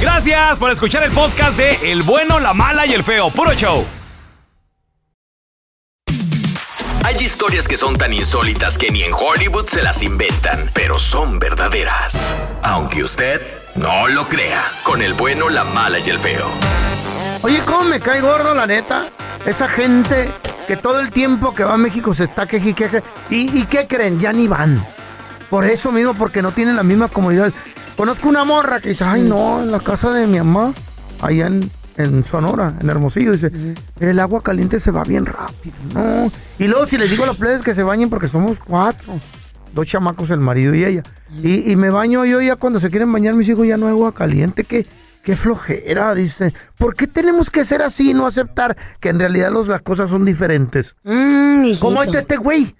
Gracias 0.00 0.58
por 0.58 0.70
escuchar 0.70 1.02
el 1.02 1.10
podcast 1.10 1.56
de 1.56 1.90
El 1.90 2.02
bueno, 2.02 2.38
la 2.38 2.54
mala 2.54 2.86
y 2.86 2.92
el 2.92 3.02
feo. 3.02 3.30
Puro 3.30 3.52
show. 3.54 3.84
Hay 7.04 7.16
historias 7.16 7.66
que 7.66 7.76
son 7.76 7.96
tan 7.96 8.12
insólitas 8.12 8.78
que 8.78 8.92
ni 8.92 9.02
en 9.02 9.12
Hollywood 9.12 9.66
se 9.66 9.82
las 9.82 10.02
inventan, 10.02 10.70
pero 10.72 11.00
son 11.00 11.40
verdaderas. 11.40 12.32
Aunque 12.62 13.02
usted 13.02 13.40
no 13.74 14.06
lo 14.08 14.28
crea, 14.28 14.70
con 14.84 15.02
el 15.02 15.14
bueno, 15.14 15.48
la 15.48 15.64
mala 15.64 15.98
y 15.98 16.10
el 16.10 16.20
feo. 16.20 16.46
Oye, 17.42 17.60
¿cómo 17.64 17.84
me 17.84 17.98
cae 17.98 18.20
gordo, 18.20 18.54
la 18.54 18.66
neta? 18.66 19.06
Esa 19.46 19.68
gente 19.68 20.28
que 20.68 20.76
todo 20.76 21.00
el 21.00 21.10
tiempo 21.10 21.54
que 21.54 21.64
va 21.64 21.74
a 21.74 21.78
México 21.78 22.14
se 22.14 22.24
está 22.24 22.46
queje 22.46 22.70
y 22.70 22.74
queje. 22.74 23.02
¿Y, 23.30 23.58
y 23.58 23.64
qué 23.64 23.88
creen? 23.88 24.20
Ya 24.20 24.32
ni 24.32 24.46
van. 24.46 24.84
Por 25.50 25.64
eso 25.64 25.90
mismo, 25.90 26.14
porque 26.14 26.42
no 26.42 26.52
tienen 26.52 26.76
la 26.76 26.82
misma 26.82 27.08
comodidad. 27.08 27.52
Conozco 27.98 28.28
una 28.28 28.44
morra 28.44 28.78
que 28.78 28.90
dice, 28.90 29.02
ay 29.02 29.22
no, 29.22 29.60
en 29.60 29.72
la 29.72 29.80
casa 29.80 30.12
de 30.12 30.28
mi 30.28 30.38
mamá, 30.38 30.72
allá 31.20 31.48
en, 31.48 31.68
en 31.96 32.24
Sonora, 32.24 32.74
en 32.80 32.88
Hermosillo, 32.88 33.32
dice, 33.32 33.50
el 33.98 34.20
agua 34.20 34.40
caliente 34.40 34.78
se 34.78 34.92
va 34.92 35.02
bien 35.02 35.26
rápido, 35.26 35.74
¿no? 35.92 36.30
Y 36.60 36.68
luego 36.68 36.86
si 36.86 36.96
les 36.96 37.10
digo 37.10 37.24
a 37.24 37.26
los 37.26 37.36
plebes 37.36 37.62
que 37.62 37.74
se 37.74 37.82
bañen 37.82 38.08
porque 38.08 38.28
somos 38.28 38.60
cuatro, 38.60 39.18
dos 39.74 39.84
chamacos, 39.84 40.30
el 40.30 40.38
marido 40.38 40.76
y 40.76 40.84
ella. 40.84 41.02
Y, 41.42 41.72
y 41.72 41.74
me 41.74 41.90
baño 41.90 42.24
yo 42.24 42.40
ya 42.40 42.54
cuando 42.54 42.78
se 42.78 42.88
quieren 42.88 43.12
bañar 43.12 43.34
mis 43.34 43.48
hijos 43.48 43.66
ya 43.66 43.76
no 43.76 43.86
hay 43.86 43.92
agua 43.92 44.14
caliente, 44.14 44.62
que... 44.62 44.86
Qué 45.24 45.36
flojera, 45.36 46.14
dice. 46.14 46.54
¿Por 46.78 46.94
qué 46.94 47.06
tenemos 47.06 47.50
que 47.50 47.64
ser 47.64 47.82
así 47.82 48.12
y 48.12 48.14
no 48.14 48.26
aceptar 48.26 48.78
que 48.98 49.10
en 49.10 49.18
realidad 49.18 49.50
los, 49.52 49.68
las 49.68 49.82
cosas 49.82 50.08
son 50.08 50.24
diferentes? 50.24 50.94
Mm, 51.04 51.74
¿Cómo 51.80 52.02
está 52.02 52.20
este 52.20 52.38
güey? 52.38 52.74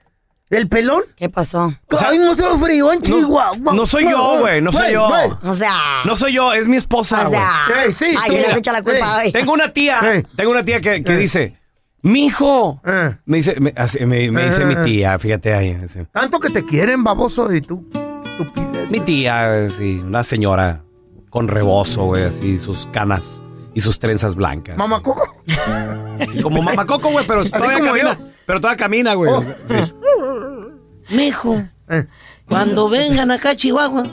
¿El 0.51 0.67
pelón? 0.69 1.03
¿Qué 1.17 1.29
pasó? 1.29 1.73
Ay, 2.07 2.19
no 2.19 2.35
se 2.35 2.43
frío 2.65 2.91
en 2.93 3.03
Chihuahua. 3.03 3.75
No 3.75 3.87
soy 3.87 4.09
yo, 4.11 4.39
güey, 4.41 4.63
no 4.63 4.73
soy 4.73 4.93
yo. 4.95 5.09
O 5.43 5.53
sea. 5.55 5.75
No 6.07 6.17
soy 6.17 6.33
yo, 6.35 6.53
es 6.55 6.67
mi 6.69 6.77
esposa, 6.77 7.27
O 7.27 7.29
güey. 7.29 7.41
sea. 7.41 7.85
Ey, 7.85 7.93
sí, 7.93 8.07
ay, 8.07 8.31
tú. 8.31 8.35
se 8.37 8.41
le 8.41 8.47
has 8.47 8.57
hecho 8.59 8.73
la 8.73 8.83
culpa 8.83 9.19
hoy. 9.19 9.33
Tengo 9.33 9.53
una 9.53 9.73
tía, 9.73 10.25
tengo 10.37 10.51
una 10.51 10.65
tía 10.65 10.81
que, 10.81 11.05
que 11.05 11.17
dice, 11.17 11.59
mijo, 12.03 12.81
Eh. 12.87 13.17
me 13.27 13.37
dice, 13.39 13.61
me, 13.61 13.75
así- 13.77 14.05
me- 14.07 14.31
me 14.31 14.47
dice 14.47 14.63
Eh. 14.63 14.65
mi 14.65 14.77
tía, 14.77 15.19
fíjate 15.19 15.53
ahí. 15.55 15.75
dice, 15.75 16.07
Tanto 16.13 16.41
que 16.41 16.49
te 16.51 16.65
quieren, 16.65 17.05
baboso, 17.05 17.53
y 17.53 17.61
tú. 17.61 17.87
Estupidez. 18.25 18.91
Mi 18.91 19.01
tía, 19.01 19.69
sí, 19.71 19.99
una 20.05 20.23
señora 20.23 20.83
con 21.29 21.49
rebozo, 21.49 22.05
güey, 22.05 22.25
así, 22.25 22.57
sus 22.57 22.87
canas 22.87 23.45
y 23.75 23.81
sus 23.83 23.99
trenzas 23.99 24.35
blancas. 24.35 24.79
Mamá 24.79 25.03
Coco. 25.03 25.43
Sí, 26.31 26.43
como 26.43 26.63
mamacoco, 26.63 27.11
güey, 27.11 27.27
pero 27.27 27.45
todavía 27.49 27.81
camina. 27.81 28.19
yo. 28.19 28.27
Pero 28.47 28.61
todavía 28.61 28.77
camina, 28.79 29.15
güey. 29.15 29.31
Oh. 29.31 29.39
o 29.39 29.43
sea, 29.45 29.57
sí. 29.69 29.75
Mijo, 31.11 31.63
Eh. 31.89 32.07
cuando 32.49 32.89
vengan 32.91 33.31
acá 33.31 33.51
a 33.51 33.57
Chihuahua, 33.57 34.05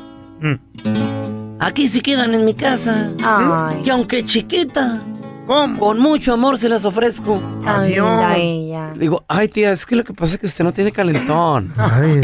aquí 1.59 1.87
se 1.87 2.01
quedan 2.01 2.33
en 2.33 2.45
mi 2.45 2.53
casa. 2.53 3.11
Ay. 3.23 3.81
Y 3.85 3.89
aunque 3.89 4.25
chiquita, 4.25 5.01
¿Cómo? 5.47 5.79
con 5.79 5.99
mucho 5.99 6.33
amor 6.33 6.57
se 6.57 6.69
las 6.69 6.85
ofrezco. 6.85 7.41
Linda 7.85 8.35
ella. 8.37 8.93
Digo, 8.95 9.25
ay, 9.27 9.47
tía, 9.49 9.71
es 9.71 9.85
que 9.85 9.95
lo 9.95 10.03
que 10.03 10.13
pasa 10.13 10.35
es 10.35 10.39
que 10.39 10.47
usted 10.47 10.63
no 10.63 10.71
tiene 10.73 10.91
calentón. 10.91 11.73
Ay, 11.77 12.21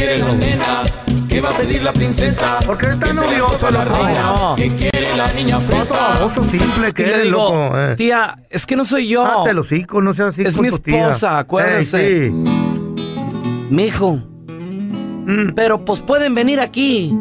¿Qué 1.28 1.40
va 1.40 1.48
a 1.48 1.52
pedir 1.52 1.82
la 1.82 1.92
princesa? 1.94 2.58
¿Por 2.66 2.76
qué 2.76 2.88
está 2.90 3.06
nervioso, 3.12 3.70
loco? 3.70 4.08
No. 4.22 4.54
¿Qué 4.56 4.68
quiere 4.68 5.16
la 5.16 5.32
niña 5.32 5.58
fresa? 5.60 5.96
Baboso 6.18 6.44
simple 6.44 6.92
que 6.92 7.04
eres, 7.04 7.26
loco. 7.26 7.70
Eh. 7.78 7.94
tía, 7.96 8.36
es 8.50 8.66
que 8.66 8.76
no 8.76 8.84
soy 8.84 9.08
yo. 9.08 9.24
Date 9.24 9.54
los 9.54 9.66
hocico, 9.66 10.02
no 10.02 10.12
seas 10.14 10.28
así 10.28 10.42
Es 10.42 10.54
con 10.56 10.64
mi 10.66 10.70
tu 10.70 10.78
tía. 10.80 11.06
esposa, 11.08 11.38
acuérdese. 11.38 12.30
Mijo, 13.70 14.20
Mm. 15.24 15.52
pero 15.54 15.84
pues 15.84 16.00
pueden 16.00 16.34
venir 16.34 16.60
aquí. 16.60 17.16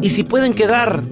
Y 0.00 0.08
si 0.10 0.22
pueden 0.24 0.54
quedar 0.54 1.02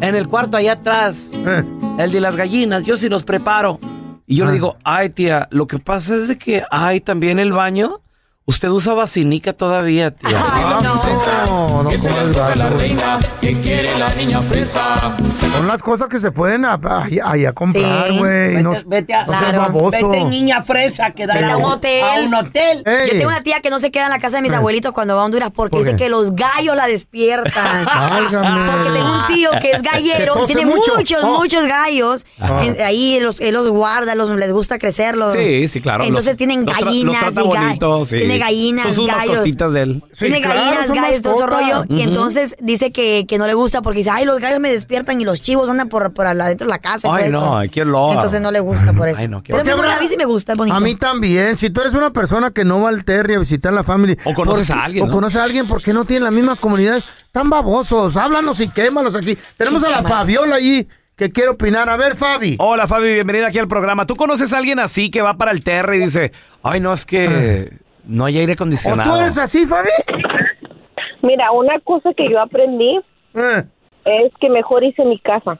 en 0.00 0.14
el 0.14 0.28
cuarto 0.28 0.56
allá 0.56 0.72
atrás, 0.72 1.30
Eh. 1.34 1.64
el 1.98 2.12
de 2.12 2.20
las 2.20 2.36
gallinas, 2.36 2.84
yo 2.84 2.96
sí 2.98 3.08
los 3.08 3.22
preparo. 3.22 3.78
Y 4.26 4.36
yo 4.36 4.44
Ah. 4.44 4.48
le 4.48 4.52
digo, 4.54 4.76
ay, 4.84 5.10
tía, 5.10 5.48
lo 5.50 5.66
que 5.66 5.78
pasa 5.78 6.14
es 6.16 6.28
de 6.28 6.36
que 6.36 6.62
hay 6.70 7.00
también 7.00 7.38
el 7.38 7.52
baño. 7.52 8.00
Usted 8.48 8.68
usa 8.68 8.94
vacinica 8.94 9.52
todavía, 9.54 10.12
tía. 10.12 10.38
Ah, 10.40 10.78
no, 10.80 11.82
no, 11.82 11.90
Que 11.90 11.98
le 11.98 12.08
antoja 12.10 12.54
la 12.54 12.70
reina. 12.70 13.18
¿Qué 13.40 13.52
quiere 13.60 13.98
la 13.98 14.08
niña 14.14 14.40
fresa? 14.40 15.16
Son 15.56 15.66
las 15.66 15.82
cosas 15.82 16.08
que 16.08 16.20
se 16.20 16.30
pueden 16.30 16.64
a- 16.64 16.74
a- 16.74 17.08
allá 17.24 17.52
comprar, 17.52 18.08
Sí. 18.08 18.18
güey. 18.18 18.62
No, 18.62 18.70
Vete, 18.70 18.84
vete 18.86 19.14
a, 19.14 19.26
no 19.26 19.32
Claro. 19.32 19.90
vete, 19.90 20.24
niña 20.26 20.62
fresa, 20.62 21.10
quedar 21.10 21.38
Vete 21.40 21.50
a 21.50 21.56
un 21.56 21.64
hotel. 21.64 22.04
A 22.04 22.22
un 22.24 22.34
hotel. 22.34 22.82
Ey. 22.86 23.06
Yo 23.06 23.12
tengo 23.18 23.26
una 23.26 23.42
tía 23.42 23.60
que 23.60 23.68
no 23.70 23.80
se 23.80 23.90
queda 23.90 24.04
en 24.04 24.10
la 24.12 24.20
casa 24.20 24.36
de 24.36 24.42
mis 24.42 24.52
Eh. 24.52 24.56
abuelitos 24.56 24.92
cuando 24.92 25.16
va 25.16 25.22
a 25.22 25.24
Honduras 25.24 25.50
porque 25.52 25.78
¿Por 25.78 25.84
dice 25.84 25.96
que 25.96 26.08
los 26.08 26.36
gallos 26.36 26.76
la 26.76 26.86
despiertan. 26.86 27.84
Válgame. 27.84 28.70
Porque 28.70 28.90
tengo 28.92 29.12
un 29.12 29.26
tío 29.26 29.50
que 29.60 29.70
es 29.72 29.82
gallero, 29.82 30.34
Que 30.34 30.40
que, 30.40 30.40
tose 30.42 30.54
tiene 30.54 30.66
mucho. 30.66 30.94
muchos, 30.96 31.18
Oh. 31.24 31.38
muchos 31.38 31.64
gallos. 31.66 32.24
En- 32.38 32.80
ahí 32.80 33.18
los, 33.18 33.40
él 33.40 33.54
los 33.54 33.68
guarda, 33.70 34.14
los, 34.14 34.30
les 34.30 34.52
gusta 34.52 34.78
crecerlos. 34.78 35.32
Sí, 35.32 35.66
sí, 35.66 35.80
claro. 35.80 36.04
Entonces 36.04 36.34
los- 36.34 36.36
tienen 36.38 36.64
los 36.64 36.76
tra- 36.76 36.84
gallinas 36.84 37.22
los 37.24 37.34
trata 37.34 37.40
y 37.40 37.44
ga- 37.50 37.66
bonito, 37.66 38.04
sí. 38.04 38.35
Tiene 38.38 38.44
gallinas, 38.44 38.84
Son 38.84 38.94
sus 38.94 39.06
gallos. 39.06 39.26
mascotitas 39.28 39.72
de 39.72 39.82
él. 39.82 40.04
Sí, 40.12 40.18
tiene 40.26 40.40
claro, 40.40 40.60
gallinas, 40.60 41.02
gallos, 41.02 41.22
todo 41.22 41.34
ese 41.34 41.46
rollo. 41.46 41.84
Y 41.88 42.02
entonces 42.02 42.56
dice 42.60 42.92
que, 42.92 43.24
que 43.28 43.38
no 43.38 43.46
le 43.46 43.54
gusta 43.54 43.82
porque 43.82 43.98
dice, 43.98 44.10
ay, 44.10 44.24
los 44.24 44.38
gallos 44.38 44.60
me 44.60 44.70
despiertan 44.70 45.20
y 45.20 45.24
los 45.24 45.40
chivos 45.42 45.68
andan 45.68 45.88
por, 45.88 46.12
por 46.12 46.26
adentro 46.26 46.66
de 46.66 46.70
la 46.70 46.78
casa. 46.78 47.08
y 47.08 47.24
Ay, 47.24 47.30
no, 47.30 47.60
qué 47.70 47.84
loa. 47.84 48.14
Entonces 48.14 48.40
no 48.40 48.50
le 48.50 48.60
gusta 48.60 48.92
por 48.92 49.08
eso. 49.08 49.18
Ay, 49.18 49.28
no, 49.28 49.42
qué 49.42 49.52
Pero 49.52 49.76
gusta, 49.76 49.96
a 49.96 50.00
mí 50.00 50.08
sí 50.08 50.16
me 50.16 50.24
gusta, 50.24 50.52
es 50.52 50.58
bonito. 50.58 50.76
A 50.76 50.80
mí 50.80 50.94
también. 50.96 51.56
Si 51.56 51.70
tú 51.70 51.80
eres 51.80 51.94
una 51.94 52.12
persona 52.12 52.50
que 52.50 52.64
no 52.64 52.80
va 52.82 52.88
al 52.90 53.04
Terry 53.04 53.34
a 53.34 53.38
visitar 53.38 53.72
la 53.72 53.84
familia. 53.84 54.16
O 54.24 54.34
conoces 54.34 54.68
¿por 54.68 54.78
a 54.78 54.84
alguien, 54.84 55.04
O 55.04 55.06
¿no? 55.06 55.12
conoces 55.12 55.36
a 55.38 55.44
alguien 55.44 55.66
porque 55.66 55.92
no 55.92 56.04
tienen 56.04 56.24
la 56.24 56.30
misma 56.30 56.56
comunidad. 56.56 57.02
Tan 57.32 57.50
babosos. 57.50 58.16
Háblanos 58.16 58.60
y 58.60 58.68
quémalos 58.68 59.14
aquí. 59.14 59.36
Tenemos 59.56 59.82
a 59.84 59.90
la 59.90 60.02
Fabiola 60.02 60.56
allí 60.56 60.86
que 61.16 61.30
quiere 61.30 61.50
opinar. 61.50 61.88
A 61.88 61.96
ver, 61.96 62.16
Fabi. 62.16 62.56
Hola, 62.58 62.86
Fabi, 62.86 63.12
bienvenida 63.14 63.48
aquí 63.48 63.58
al 63.58 63.68
programa. 63.68 64.06
¿Tú 64.06 64.16
conoces 64.16 64.52
a 64.52 64.58
alguien 64.58 64.78
así 64.78 65.10
que 65.10 65.22
va 65.22 65.36
para 65.36 65.50
el 65.50 65.62
terre 65.62 65.96
y 65.96 66.00
dice, 66.00 66.32
ay, 66.62 66.80
no, 66.80 66.92
es 66.92 67.04
que 67.06 67.72
no 68.06 68.24
hay 68.24 68.38
aire 68.38 68.52
¿O 68.52 68.54
acondicionado? 68.54 69.14
tú 69.14 69.20
eres 69.20 69.38
así, 69.38 69.66
Fabi? 69.66 69.90
Mira, 71.22 71.50
una 71.52 71.78
cosa 71.80 72.10
que 72.16 72.30
yo 72.30 72.40
aprendí 72.40 73.00
Eh. 73.34 73.64
es 74.04 74.32
que 74.40 74.48
mejor 74.48 74.84
hice 74.84 75.04
mi 75.04 75.18
casa. 75.18 75.58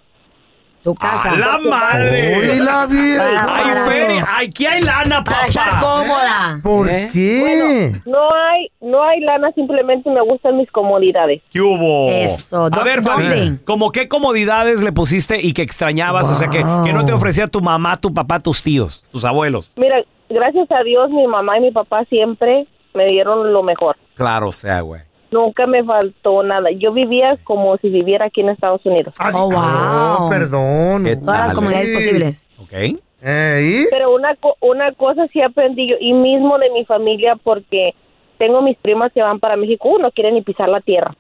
Tu 0.83 0.95
casa. 0.95 1.33
¡A 1.33 1.37
la 1.37 1.59
madre! 1.69 2.39
Uy, 2.39 2.61
la 2.61 2.87
vida. 2.87 3.25
¡Ay, 3.57 3.91
feria! 3.91 4.27
¡Aquí 4.39 4.67
hay 4.67 4.83
lana, 4.83 5.25
papá! 5.25 5.33
Para 5.39 5.47
estar 5.47 5.81
cómoda. 5.81 6.61
¿Por 6.63 6.89
¿Eh? 6.89 7.11
qué? 7.13 7.93
No 8.07 8.21
hay, 8.33 8.69
no 8.81 9.03
hay 9.03 9.19
lana, 9.23 9.51
simplemente 9.57 10.09
me 10.09 10.21
gustan 10.23 10.57
mis 10.57 10.71
comodidades. 10.71 11.43
¿Qué 11.51 11.61
hubo? 11.61 12.09
Eso, 12.13 12.67
A 12.67 12.71
¿dó- 12.71 12.85
ver, 12.85 13.03
Fabi? 13.03 13.59
¿cómo 13.65 13.91
qué 13.91 14.07
comodidades 14.07 14.81
le 14.81 14.93
pusiste 14.93 15.41
y 15.45 15.55
que 15.55 15.63
extrañabas? 15.63 16.31
O 16.31 16.37
sea, 16.37 16.51
que, 16.51 16.59
que 16.59 16.93
no 16.93 17.05
te 17.05 17.13
ofrecía 17.13 17.49
tu 17.49 17.61
mamá, 17.61 17.97
tu 18.01 18.15
papá, 18.15 18.39
tus 18.39 18.63
tíos, 18.63 19.05
tus 19.11 19.25
abuelos. 19.25 19.73
Mira, 19.75 19.97
gracias 20.29 20.71
a 20.71 20.83
Dios 20.83 21.11
mi 21.11 21.27
mamá 21.27 21.59
y 21.59 21.63
mi 21.63 21.71
papá 21.71 22.05
siempre 22.07 22.67
me 22.95 23.07
dieron 23.07 23.53
lo 23.53 23.63
mejor. 23.63 23.97
Claro, 24.15 24.49
o 24.49 24.53
sea, 24.53 24.81
güey. 24.81 25.03
Nunca 25.31 25.67
me 25.67 25.83
faltó 25.85 26.43
nada. 26.43 26.71
Yo 26.71 26.93
vivía 26.93 27.37
como 27.45 27.77
si 27.79 27.89
viviera 27.91 28.27
aquí 28.27 28.41
en 28.41 28.49
Estados 28.51 28.81
Unidos. 28.87 29.15
Ay, 29.19 29.33
Oh, 29.37 29.51
no, 29.51 30.19
wow. 30.21 30.31
perdón. 30.31 31.05
¿Qué 31.05 31.17
Todas 31.17 31.47
las 31.49 31.53
comunidades 31.55 31.91
posibles. 31.91 32.49
¿Ok? 32.59 33.01
Eh. 33.23 33.87
Pero 33.91 34.15
una, 34.15 34.37
co- 34.37 34.57
una 34.61 34.93
cosa 34.93 35.27
sí 35.33 35.43
aprendí 35.43 35.89
yo, 35.89 35.97
y 36.01 36.13
mismo 36.13 36.59
de 36.59 36.71
mi 36.71 36.85
familia, 36.85 37.37
porque 37.43 37.95
tengo 38.39 38.63
mis 38.63 38.77
primas 38.79 39.13
que 39.13 39.21
van 39.23 39.41
para 39.41 39.57
México, 39.57 39.89
uh, 39.89 39.99
no 39.99 40.11
quieren 40.13 40.35
ni 40.35 40.43
pisar 40.43 40.69
la 40.69 40.81
tierra. 40.81 41.15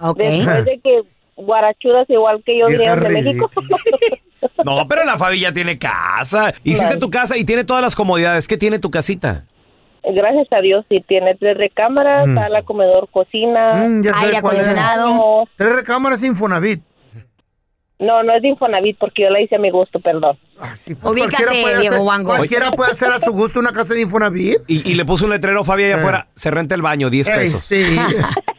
Ok. 0.00 0.16
Después 0.18 0.64
de 0.64 0.80
que 0.82 1.02
guarachudas 1.36 2.08
igual 2.10 2.42
que 2.44 2.58
yo 2.58 2.66
de 2.66 3.08
México. 3.10 3.50
No, 4.64 4.86
pero 4.86 5.04
la 5.04 5.16
Fabi 5.18 5.40
ya 5.40 5.52
tiene 5.52 5.78
casa. 5.78 6.52
Hiciste 6.62 6.84
Claro. 6.84 6.98
tu 7.00 7.10
casa 7.10 7.36
y 7.38 7.44
tiene 7.44 7.64
todas 7.64 7.82
las 7.82 7.96
comodidades. 7.96 8.46
¿Qué 8.46 8.56
tiene 8.58 8.78
tu 8.78 8.90
casita? 8.90 9.44
Gracias 10.04 10.46
a 10.52 10.60
Dios, 10.60 10.84
sí, 10.88 11.02
tiene 11.08 11.34
tres 11.34 11.56
recámaras, 11.56 12.28
Mm. 12.28 12.34
sala, 12.34 12.62
comedor, 12.62 13.08
cocina. 13.10 13.74
Mm, 13.88 14.04
Aire 14.22 14.36
acondicionado. 14.36 15.08
No, 15.08 15.44
Tres 15.56 15.74
recámaras 15.74 16.22
Infonavit. 16.22 16.80
no, 17.98 18.22
no 18.22 18.34
es 18.36 18.42
de 18.42 18.48
Infonavit 18.48 18.98
porque 18.98 19.22
yo 19.22 19.30
la 19.30 19.40
hice 19.40 19.56
a 19.56 19.58
mi 19.58 19.70
gusto, 19.70 19.98
perdón. 20.00 20.38
Ah, 20.60 20.76
sí, 20.76 20.94
pues 20.94 21.12
Ubícate, 21.12 21.42
cualquiera 21.44 21.62
puede 21.62 21.80
Diego 21.80 21.94
hacer- 21.96 22.06
Wango. 22.06 22.36
Cualquiera 22.36 22.70
puede 22.72 22.92
hacer 22.92 23.08
a 23.10 23.20
su 23.20 23.32
gusto 23.32 23.58
una 23.58 23.72
casa 23.72 23.94
de 23.94 24.02
Infonavit. 24.02 24.58
Y, 24.68 24.88
y 24.88 24.94
le 24.94 25.04
puso 25.04 25.24
un 25.24 25.30
letrero 25.32 25.64
Fabi 25.64 25.84
allá 25.84 25.96
Eh. 25.96 25.98
afuera. 25.98 26.28
Se 26.36 26.50
renta 26.50 26.74
el 26.74 26.82
baño, 26.82 27.10
10 27.10 27.26
Ey, 27.28 27.34
pesos. 27.38 27.64
sí. 27.64 27.82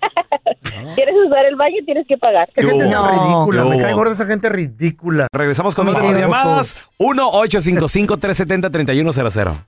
¿Quieres 0.95 1.15
usar 1.25 1.45
el 1.45 1.55
baño? 1.55 1.77
Tienes 1.85 2.05
que 2.07 2.17
pagar. 2.17 2.49
Qué 2.53 2.61
gente 2.63 2.85
No. 2.85 3.07
ridícula. 3.09 3.63
¿Qué 3.63 3.69
Me 3.69 3.77
cae 3.81 3.93
gorda 3.93 4.13
esa 4.13 4.25
gente 4.25 4.49
ridícula. 4.49 5.27
Regresamos 5.31 5.73
con 5.75 5.87
otras 5.89 6.03
llamadas. 6.17 6.75
1-855-370-3100. 6.99 9.57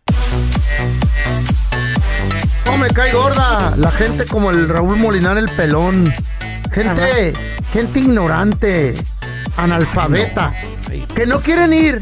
No 2.65 2.77
me 2.77 2.87
cae 2.89 3.11
gorda. 3.11 3.73
La 3.77 3.89
gente 3.91 4.25
como 4.25 4.51
el 4.51 4.69
Raúl 4.69 4.95
Molinar 4.97 5.37
el 5.39 5.49
pelón. 5.49 6.13
Gente, 6.71 7.33
gente 7.73 7.99
ignorante, 7.99 8.93
analfabeta, 9.57 10.53
que 11.15 11.25
no 11.25 11.39
quieren 11.41 11.73
ir, 11.73 11.99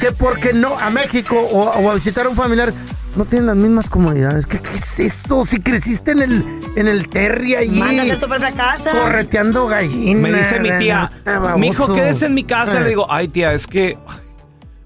que 0.00 0.12
porque 0.12 0.52
no 0.52 0.78
a 0.78 0.90
México 0.90 1.36
o, 1.38 1.64
o 1.70 1.90
a 1.90 1.94
visitar 1.94 2.26
a 2.26 2.28
un 2.28 2.36
familiar 2.36 2.72
no 3.16 3.24
tienen 3.24 3.46
las 3.46 3.56
mismas 3.56 3.88
comodidades. 3.88 4.44
¿Qué, 4.46 4.58
qué 4.60 4.76
es 4.76 4.98
eso? 4.98 5.46
Si 5.46 5.60
creciste 5.60 6.12
en 6.12 6.22
el 6.22 6.44
en 6.76 6.88
el 6.88 7.08
terry 7.08 7.54
allí, 7.54 7.78
Manda 7.78 8.02
a 8.12 8.18
tu 8.18 8.26
propia 8.28 8.50
casa. 8.52 8.90
correteando 8.90 9.66
gallinas. 9.68 10.20
Me 10.22 10.32
dice 10.38 10.58
mi 10.60 10.70
tía, 10.78 11.10
mi 11.56 11.68
hijo, 11.68 11.94
quédese 11.94 12.26
en 12.26 12.34
mi 12.34 12.44
casa. 12.44 12.80
Eh. 12.80 12.82
Le 12.82 12.88
digo, 12.90 13.06
ay, 13.08 13.28
tía, 13.28 13.52
es 13.52 13.66
que 13.66 13.96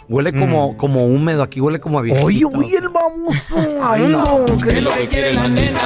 huele 0.09 0.33
como, 0.33 0.77
como 0.77 1.05
húmedo. 1.07 1.43
Aquí 1.43 1.61
huele 1.61 1.81
como 1.81 1.99
a 1.99 2.03
viejito. 2.03 2.27
Oye, 2.27 2.45
oye, 2.45 2.77
el 2.79 2.89
baboso. 2.89 3.57
Ay, 3.83 4.03
no. 4.09 4.45
¿Qué 4.59 4.65
que- 4.69 4.77
es 4.79 4.83
lo 4.83 4.91
que 4.95 5.07
quiere 5.09 5.35
la 5.35 5.49
nena? 5.49 5.81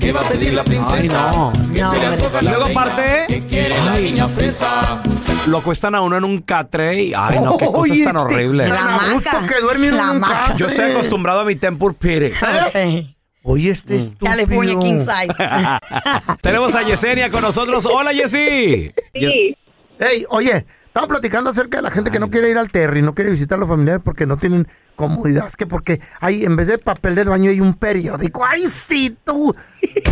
¿Qué 0.00 0.12
va 0.12 0.20
a 0.20 0.24
pedir 0.24 0.52
la 0.54 0.64
princesa? 0.64 0.94
Ay, 0.94 1.08
no. 1.08 1.52
Que 1.72 1.80
No, 1.80 1.90
se 1.92 1.98
le 1.98 2.42
la 2.42 2.50
luego 2.50 2.64
aparte- 2.66 3.24
¿Qué 3.28 3.38
quiere 3.40 3.74
la 3.84 3.96
niña 3.98 4.28
fresa? 4.28 5.02
Lo 5.46 5.62
cuestan 5.62 5.94
a 5.94 6.00
uno 6.00 6.16
en 6.16 6.24
un 6.24 6.40
catre 6.40 7.02
y, 7.02 7.14
ay, 7.14 7.40
no, 7.40 7.56
qué 7.58 7.66
cosas 7.72 7.90
Oye, 7.92 8.04
tan 8.04 8.16
este, 8.16 8.28
horribles. 8.34 8.68
La 8.70 9.12
gusto 9.14 9.30
que 9.48 9.60
duerme 9.60 9.86
en 9.88 9.94
un 9.94 10.20
catre. 10.20 10.56
Yo 10.58 10.66
estoy 10.66 10.90
acostumbrado 10.90 11.40
a 11.40 11.44
mi 11.44 11.56
Tempur 11.56 11.94
Pire. 11.94 12.32
Eh, 12.74 13.06
Oye, 13.46 13.70
este 13.72 13.96
estúpido. 13.98 14.30
California 14.30 14.78
King 14.78 15.00
Size. 15.00 15.34
Tenemos 16.40 16.74
a 16.74 16.82
Yesenia 16.82 17.30
con 17.30 17.42
nosotros. 17.42 17.84
Hola, 17.84 18.12
Yesi. 18.12 18.90
Sí. 19.14 19.56
Ey, 19.98 20.24
oye, 20.30 20.64
estaba 20.94 21.08
platicando 21.08 21.50
acerca 21.50 21.78
de 21.78 21.82
la 21.82 21.90
gente 21.90 22.12
que 22.12 22.20
no 22.20 22.30
quiere 22.30 22.50
ir 22.50 22.56
al 22.56 22.70
Terry, 22.70 23.02
no 23.02 23.16
quiere 23.16 23.32
visitar 23.32 23.56
a 23.56 23.58
los 23.58 23.68
familiares 23.68 24.00
porque 24.04 24.26
no 24.26 24.36
tienen 24.36 24.68
comodidad. 24.94 25.48
Es 25.48 25.56
que 25.56 25.66
porque 25.66 26.00
hay, 26.20 26.44
en 26.44 26.54
vez 26.54 26.68
de 26.68 26.78
papel 26.78 27.16
del 27.16 27.30
baño 27.30 27.50
hay 27.50 27.60
un 27.60 27.74
periódico. 27.74 28.44
¡Ay, 28.44 28.68
sí, 28.86 29.16
tú! 29.24 29.52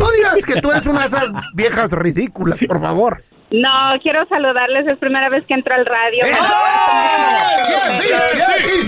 No 0.01 0.11
digas 0.11 0.45
que 0.45 0.61
tú 0.61 0.73
eres 0.73 0.85
una 0.85 1.03
de 1.03 1.07
esas 1.07 1.31
viejas 1.55 1.89
ridículas, 1.93 2.59
por 2.67 2.81
favor. 2.81 3.23
No, 3.53 3.69
quiero 4.03 4.27
saludarles, 4.27 4.85
es 4.91 4.99
primera 4.99 5.29
vez 5.29 5.45
que 5.47 5.55
entro 5.55 5.73
al 5.73 5.87
radio. 5.87 6.25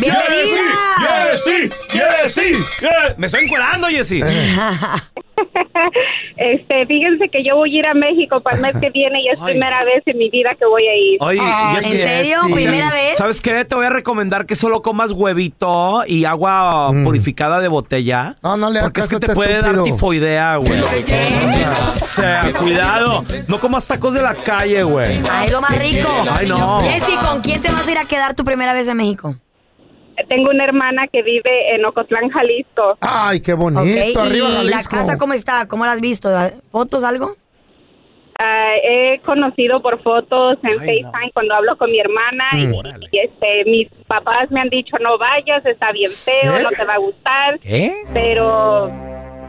¡Bienvenida! 0.01 0.63
Yesi, 1.31 1.71
Yesi. 1.93 2.65
Me 3.19 3.27
estoy 3.27 3.45
encuerando, 3.45 3.89
Yesi. 3.89 4.21
Este, 6.37 6.87
fíjense 6.87 7.29
que 7.29 7.45
yo 7.45 7.57
voy 7.57 7.75
a 7.76 7.79
ir 7.79 7.87
a 7.88 7.95
México 7.95 8.41
para 8.41 8.57
el 8.57 8.62
mes 8.62 8.75
que 8.81 8.91
viene 8.91 9.21
y 9.23 9.29
es 9.29 9.38
Ay. 9.41 9.53
primera 9.53 9.85
vez 9.85 10.03
en 10.07 10.19
mi 10.19 10.30
vida 10.30 10.50
que 10.58 10.67
voy 10.67 10.82
a 10.82 10.97
ir. 10.97 11.17
Oye, 11.21 11.39
Ah, 11.43 11.78
¿En 11.82 11.91
serio? 11.91 12.39
sí. 12.47 12.52
¿Primera 12.54 12.91
vez? 12.91 13.17
¿Sabes 13.17 13.41
qué? 13.41 13.65
Te 13.65 13.75
voy 13.75 13.87
a 13.87 13.91
recomendar 13.91 14.45
que 14.47 14.56
solo 14.56 14.82
comas 14.82 15.13
huevito 15.13 16.02
y 16.06 16.25
agua 16.25 16.91
purificada 17.04 17.61
de 17.61 17.69
botella. 17.69 18.37
No, 18.43 18.56
no 18.56 18.71
le 18.71 18.78
hagas 18.80 18.91
Porque 18.91 19.00
es 19.02 19.08
que 19.08 19.19
te 19.21 19.26
este 19.26 19.35
puede 19.35 19.61
dar 19.61 19.71
estúpido. 19.73 19.95
tifoidea, 19.97 20.56
güey. 20.56 20.80
O 20.80 21.87
sea, 21.93 22.41
cuidado. 22.58 23.23
No 23.49 23.61
comas 23.61 23.87
tacos 23.87 24.15
de 24.15 24.23
la 24.23 24.35
calle, 24.35 24.82
güey. 24.82 25.21
Ay, 25.30 25.50
lo 25.50 25.61
más 25.61 25.78
rico. 25.78 26.08
Ay, 26.30 26.49
no. 26.49 26.80
Jessy, 26.82 27.13
¿con 27.17 27.41
quién 27.43 27.61
te 27.63 27.71
vas 27.71 27.87
a 27.87 27.93
ir 27.93 27.99
a 27.99 28.04
quedar 28.06 28.35
tu 28.35 28.45
primera 28.45 28.73
vez 28.73 28.89
en 28.89 28.97
México? 28.97 29.37
Tengo 30.29 30.50
una 30.50 30.65
hermana 30.65 31.07
que 31.13 31.23
vive 31.23 31.75
en 31.75 31.85
Ocotlán, 31.85 32.31
Jalisco. 32.31 32.97
Ay, 33.00 33.41
qué 33.41 33.55
bonito. 33.55 34.21
Arriba, 34.21 34.47
¿y 34.65 34.69
la 34.69 34.83
casa 34.85 35.19
cómo 35.19 35.33
está? 35.35 35.67
¿Cómo 35.69 35.85
la 35.85 35.93
has 35.93 36.00
visto? 36.00 36.29
¿Fotos, 36.71 37.03
algo? 37.05 37.35
Ah, 38.43 38.73
he 38.83 39.21
conocido 39.21 39.81
por 39.81 40.03
fotos 40.03 40.59
en 40.65 40.71
Ay, 40.81 41.03
no. 41.03 41.11
FaceTime 41.13 41.33
cuando 41.33 41.55
hablo 41.55 41.77
con 41.79 41.89
mi 41.91 42.00
hermana 42.00 42.45
y- 42.55 42.67
Mm. 42.67 42.75
Órale. 42.75 43.07
y, 43.13 43.19
este 43.21 43.65
mis 43.71 43.89
papás 44.09 44.50
me 44.50 44.61
han 44.61 44.69
dicho 44.71 44.97
no 45.00 45.17
vayas, 45.19 45.65
está 45.65 45.93
bien 45.93 46.11
feo, 46.11 46.57
¿Eh? 46.57 46.63
no 46.65 46.71
te 46.71 46.85
va 46.85 46.95
a 46.95 46.99
gustar, 46.99 47.61
¿Qué? 47.61 47.93
pero 48.13 48.91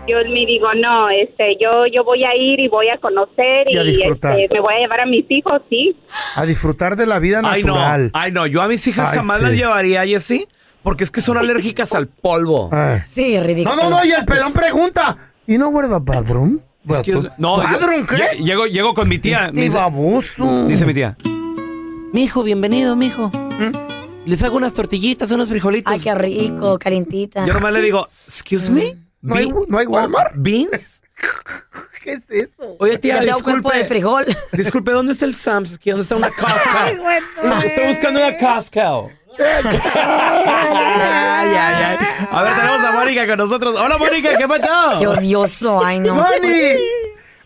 yo 0.07 0.17
me 0.29 0.45
digo 0.45 0.67
no, 0.81 1.09
este 1.09 1.57
yo 1.59 1.69
yo 1.91 2.03
voy 2.03 2.23
a 2.23 2.35
ir 2.35 2.59
y 2.59 2.67
voy 2.67 2.89
a 2.89 2.97
conocer 2.97 3.65
Y 3.69 3.75
y, 3.75 3.77
a 3.77 3.83
disfrutar. 3.83 4.39
este, 4.39 4.53
me 4.53 4.61
voy 4.61 4.73
a 4.75 4.79
llevar 4.79 5.01
a 5.01 5.05
mis 5.05 5.25
hijos, 5.29 5.61
sí. 5.69 5.95
A 6.35 6.45
disfrutar 6.45 6.95
de 6.95 7.05
la 7.05 7.19
vida 7.19 7.41
Ay, 7.43 7.63
no. 7.63 7.73
natural. 7.75 8.11
Ay, 8.13 8.31
no. 8.31 8.45
Yo 8.47 8.61
a 8.61 8.67
mis 8.67 8.85
hijas 8.87 9.11
Ay, 9.11 9.17
jamás 9.17 9.37
sí. 9.39 9.43
las 9.43 9.53
llevaría, 9.53 10.05
Jessy, 10.05 10.47
porque 10.83 11.03
es 11.03 11.11
que 11.11 11.21
son 11.21 11.37
alérgicas 11.37 11.93
al 11.93 12.07
polvo. 12.07 12.69
Ay. 12.71 12.99
Sí, 13.07 13.39
ridículo. 13.39 13.75
No, 13.75 13.89
no, 13.89 13.97
no, 13.97 14.05
y 14.05 14.11
el 14.11 14.25
pelón 14.25 14.53
pregunta. 14.53 15.17
¿Y 15.47 15.57
no 15.57 15.69
guarda 15.69 15.99
bathroom? 15.99 16.59
Excuse- 16.87 17.31
no, 17.39 17.57
yo- 17.57 17.63
¿Bathroom 17.63 18.05
qué? 18.05 18.15
lle- 18.15 18.43
llego, 18.43 18.65
llego 18.67 18.93
con 18.93 19.09
mi 19.09 19.17
tía. 19.17 19.49
me 19.51 19.63
dice, 19.63 19.77
baboso. 19.77 20.67
dice 20.67 20.85
mi 20.85 20.93
tía. 20.93 21.17
Mijo, 22.13 22.43
bienvenido, 22.43 22.95
mijo. 22.95 23.31
Les 24.25 24.41
hago 24.43 24.57
unas 24.57 24.73
tortillitas, 24.73 25.29
unos 25.31 25.49
frijolitos. 25.49 25.91
Ay, 25.93 25.99
qué 25.99 26.13
rico, 26.15 26.79
calientita. 26.79 27.45
Yo 27.45 27.53
nomás 27.53 27.73
le 27.73 27.81
digo, 27.81 28.07
excuse 28.27 28.71
me. 28.71 28.95
¿No 29.25 29.35
hay, 29.35 29.51
¿No 29.67 29.77
hay 29.77 29.85
Walmart? 29.87 30.31
¿Beans? 30.35 31.01
¿Qué 32.03 32.13
es 32.13 32.29
eso? 32.29 32.75
Oye, 32.79 32.97
tía, 32.99 33.19
tengo 33.19 33.39
cuerpo 33.39 33.69
disculpe. 33.69 33.77
de 33.79 33.85
frijol. 33.85 34.25
Disculpe, 34.51 34.91
¿dónde 34.91 35.13
está 35.13 35.25
el 35.25 35.33
Sam's? 35.33 35.73
Aquí, 35.73 35.89
¿Dónde 35.89 36.03
está 36.03 36.15
una 36.15 36.29
Costco? 36.29 37.59
Estoy 37.63 37.87
buscando 37.87 38.19
una 38.19 38.37
Costco. 38.37 39.11
ay, 39.39 41.49
ay, 41.49 41.83
ay. 41.83 41.97
A 42.31 42.43
ver, 42.43 42.55
tenemos 42.55 42.83
a 42.83 42.91
Mónica 42.91 43.27
con 43.27 43.37
nosotros. 43.37 43.75
Hola, 43.75 43.97
Mónica, 43.97 44.37
¿qué 44.37 44.47
pasó? 44.47 44.99
Qué 44.99 45.07
odioso, 45.07 45.83
ay 45.83 45.99
no. 45.99 46.15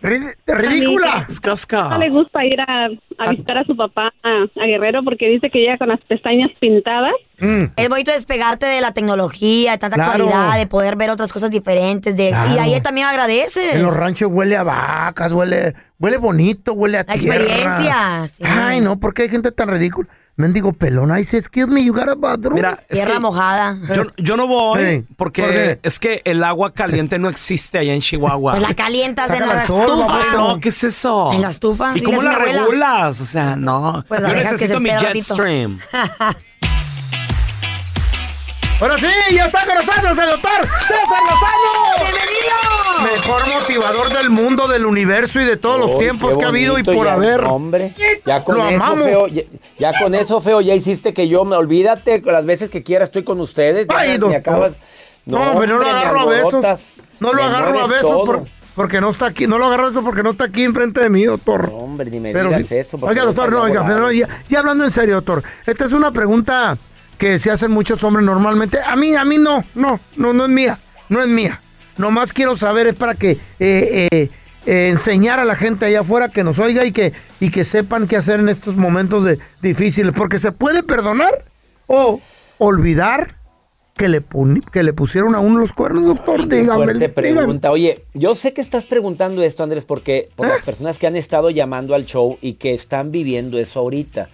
Rid- 0.01 0.33
¡Ridícula! 0.47 1.25
Es 1.27 1.41
Costco. 1.41 1.75
No 1.81 1.97
le 1.97 2.09
gusta 2.09 2.45
ir 2.45 2.59
a, 2.61 2.85
a 3.17 3.29
visitar 3.31 3.57
a 3.57 3.63
su 3.65 3.75
papá 3.75 4.13
a, 4.23 4.43
a 4.61 4.65
Guerrero 4.65 5.03
porque 5.03 5.27
dice 5.27 5.49
que 5.49 5.59
llega 5.59 5.77
con 5.77 5.89
las 5.89 5.99
pestañas 6.01 6.47
pintadas. 6.59 7.11
Mm. 7.39 7.63
Es 7.75 7.89
bonito 7.89 8.11
despegarte 8.11 8.65
de 8.65 8.79
la 8.81 8.93
tecnología, 8.93 9.71
de 9.73 9.77
tanta 9.77 9.95
Claro. 9.95 10.11
actualidad, 10.11 10.57
de 10.57 10.67
poder 10.67 10.95
ver 10.95 11.09
otras 11.09 11.33
cosas 11.33 11.51
diferentes. 11.51 12.15
De, 12.15 12.29
Claro. 12.29 12.53
Y 12.55 12.57
ahí 12.59 12.81
también 12.81 13.07
agradeces. 13.07 13.75
En 13.75 13.83
los 13.83 13.95
ranchos 13.95 14.29
huele 14.31 14.55
a 14.57 14.63
vacas, 14.63 15.31
huele, 15.33 15.73
huele 15.99 16.17
bonito, 16.17 16.73
huele 16.73 16.99
a 16.99 17.03
La 17.07 17.15
tierra. 17.17 17.35
experiencia, 17.43 18.27
sí. 18.27 18.43
Ay, 18.45 18.79
no, 18.81 18.99
¿por 18.99 19.13
qué 19.13 19.23
hay 19.23 19.29
gente 19.29 19.51
tan 19.51 19.67
ridícula? 19.69 20.07
Mendigo 20.39 20.71
pelón, 20.71 21.11
ay, 21.11 21.23
dice, 21.23 21.37
excuse 21.37 21.67
me, 21.69 21.83
you 21.83 21.93
got 21.93 22.07
a 22.07 22.15
bathroom. 22.15 22.55
Mira, 22.55 22.79
es 22.87 22.99
Tierra 22.99 23.15
que 23.15 23.19
mojada. 23.19 23.77
yo, 23.93 24.03
yo 24.17 24.37
no 24.37 24.47
voy 24.47 24.79
Sí, 24.79 25.05
porque 25.17 25.41
¿por 25.43 25.51
qué? 25.51 25.79
es 25.83 25.99
que 25.99 26.21
el 26.23 26.43
agua 26.45 26.73
caliente 26.73 27.19
no 27.19 27.27
existe 27.27 27.77
allá 27.77 27.93
en 27.93 27.99
Chihuahua. 27.99 28.53
Pues 28.53 28.63
la 28.65 28.73
calientas 28.73 29.29
en 29.29 29.33
Sácala 29.35 29.53
la 29.53 29.61
al 29.61 29.67
sol, 29.67 29.81
estufa. 29.81 30.33
No, 30.37 30.59
¿qué 30.61 30.69
es 30.69 30.83
eso? 30.85 31.33
En 31.33 31.41
la 31.41 31.49
estufa, 31.49 31.91
¿Y 31.93 32.01
cómo 32.03 32.19
mi 32.19 32.23
la 32.23 32.35
abuela. 32.35 32.61
regulas? 32.61 33.19
O 33.19 33.25
sea, 33.25 33.57
no. 33.57 34.05
Pues 34.07 34.21
la 34.21 34.29
Yo 34.29 34.35
dejas 34.35 34.53
que 34.53 34.67
se 34.69 34.73
necesito 34.75 34.79
mi 34.79 34.89
jet 34.91 35.01
ratito. 35.03 35.33
stream. 35.35 35.79
Ahora 38.81 38.97
sí, 38.97 39.07
ya 39.35 39.47
está 39.47 39.65
con 39.65 39.75
nosotros 39.75 40.17
el 40.17 40.29
doctor 40.29 40.67
César 40.87 41.21
Lozano. 41.23 41.99
¡Bienvenido! 41.99 43.13
Mejor 43.13 43.53
motivador 43.53 44.09
del 44.13 44.29
mundo, 44.29 44.67
del 44.69 44.85
universo 44.85 45.41
y 45.41 45.43
de 45.43 45.57
todos 45.57 45.79
los 45.81 45.99
tiempos 45.99 46.37
que 46.37 46.45
ha 46.45 46.47
habido 46.47 46.79
y 46.79 46.83
por 46.83 47.05
ya, 47.05 47.13
haber. 47.13 47.43
Hombre, 47.43 47.93
ya 48.25 48.41
con 48.45 48.57
Lo 48.57 48.69
eso, 48.69 48.81
amamos. 48.81 49.03
feo, 49.03 49.27
ya, 49.27 49.41
ya 49.77 49.99
con 49.99 50.15
eso, 50.15 50.39
feo, 50.39 50.61
ya 50.61 50.75
hiciste 50.75 51.13
que 51.13 51.27
yo 51.27 51.43
me 51.43 51.57
olvídate 51.57 52.21
las 52.21 52.45
veces 52.45 52.69
que 52.69 52.81
quiera 52.81 53.03
estoy 53.03 53.23
con 53.23 53.41
ustedes. 53.41 53.85
ya 53.85 53.97
Ay, 53.97 54.17
me 54.17 54.37
acabas. 54.37 54.79
No, 55.25 55.59
pero 55.59 55.77
no 55.77 55.83
lo 55.83 55.89
agarro 55.89 56.19
a 56.21 56.25
besos. 56.25 57.01
No 57.19 57.33
lo 57.33 57.43
agarro 57.43 57.79
a 57.81 57.87
besos 57.87 58.47
porque 58.75 59.01
no 59.01 59.09
está 59.09 59.25
aquí. 59.25 59.45
No 59.45 59.57
lo 59.57 59.65
agarro 59.65 59.87
a 59.87 59.89
besos 59.89 60.05
porque 60.05 60.23
no 60.23 60.31
está 60.31 60.45
aquí 60.45 60.63
enfrente 60.63 61.01
de 61.01 61.09
mí, 61.09 61.25
doctor. 61.25 61.69
Hombre, 61.73 62.09
ni 62.09 62.21
me 62.21 62.31
Pero 62.31 62.47
digas 62.47 62.71
eso. 62.71 62.97
Oiga, 63.01 63.25
doctor, 63.25 63.51
no, 63.51 63.63
oiga, 63.63 63.85
pero 63.85 64.09
ya, 64.09 64.25
ya 64.47 64.59
hablando 64.59 64.85
en 64.85 64.91
serio, 64.91 65.15
doctor. 65.15 65.43
Esta 65.65 65.83
es 65.83 65.91
una 65.91 66.13
pregunta 66.13 66.77
que 67.19 67.37
se 67.37 67.51
hacen 67.51 67.69
muchos 67.69 68.03
hombres 68.03 68.25
normalmente. 68.25 68.79
A 68.83 68.95
mí, 68.95 69.13
a 69.13 69.25
mí 69.25 69.37
no, 69.37 69.63
no, 69.75 69.99
no, 70.15 70.33
no 70.33 70.45
es 70.45 70.49
mía, 70.49 70.79
no 71.09 71.21
es 71.21 71.27
mía. 71.27 71.61
Nomás 71.97 72.31
quiero 72.33 72.57
saber, 72.57 72.87
es 72.87 72.95
para 72.95 73.13
que 73.13 73.31
eh, 73.31 74.07
eh, 74.09 74.29
eh, 74.65 74.87
enseñar 74.89 75.37
a 75.39 75.45
la 75.45 75.55
gente 75.55 75.85
allá 75.85 75.99
afuera 75.99 76.29
que 76.29 76.45
nos 76.45 76.57
oiga 76.57 76.85
y 76.85 76.93
que, 76.93 77.11
y 77.41 77.51
que 77.51 77.65
sepan 77.65 78.07
qué 78.07 78.15
hacer 78.15 78.39
en 78.39 78.47
estos 78.47 78.77
momentos 78.77 79.25
de, 79.25 79.37
difíciles. 79.61 80.13
Porque 80.15 80.39
se 80.39 80.53
puede 80.53 80.81
perdonar 80.81 81.43
o 81.87 82.21
olvidar 82.57 83.35
que 83.97 84.07
le, 84.07 84.23
que 84.71 84.81
le 84.83 84.93
pusieron 84.93 85.35
a 85.35 85.41
uno 85.41 85.59
los 85.59 85.73
cuernos, 85.73 86.05
doctor. 86.05 86.47
Dígame, 86.47 87.09
pregunta. 87.09 87.69
Oye, 87.69 88.05
yo 88.13 88.33
sé 88.33 88.53
que 88.53 88.61
estás 88.61 88.85
preguntando 88.85 89.43
esto, 89.43 89.61
Andrés, 89.63 89.83
porque 89.83 90.29
por 90.37 90.45
Ah. 90.47 90.51
las 90.51 90.63
personas 90.63 90.97
que 90.97 91.05
han 91.05 91.17
estado 91.17 91.49
llamando 91.49 91.95
al 91.95 92.05
show 92.05 92.37
y 92.41 92.53
que 92.53 92.73
están 92.73 93.11
viviendo 93.11 93.59
eso 93.59 93.81
ahorita. 93.81 94.29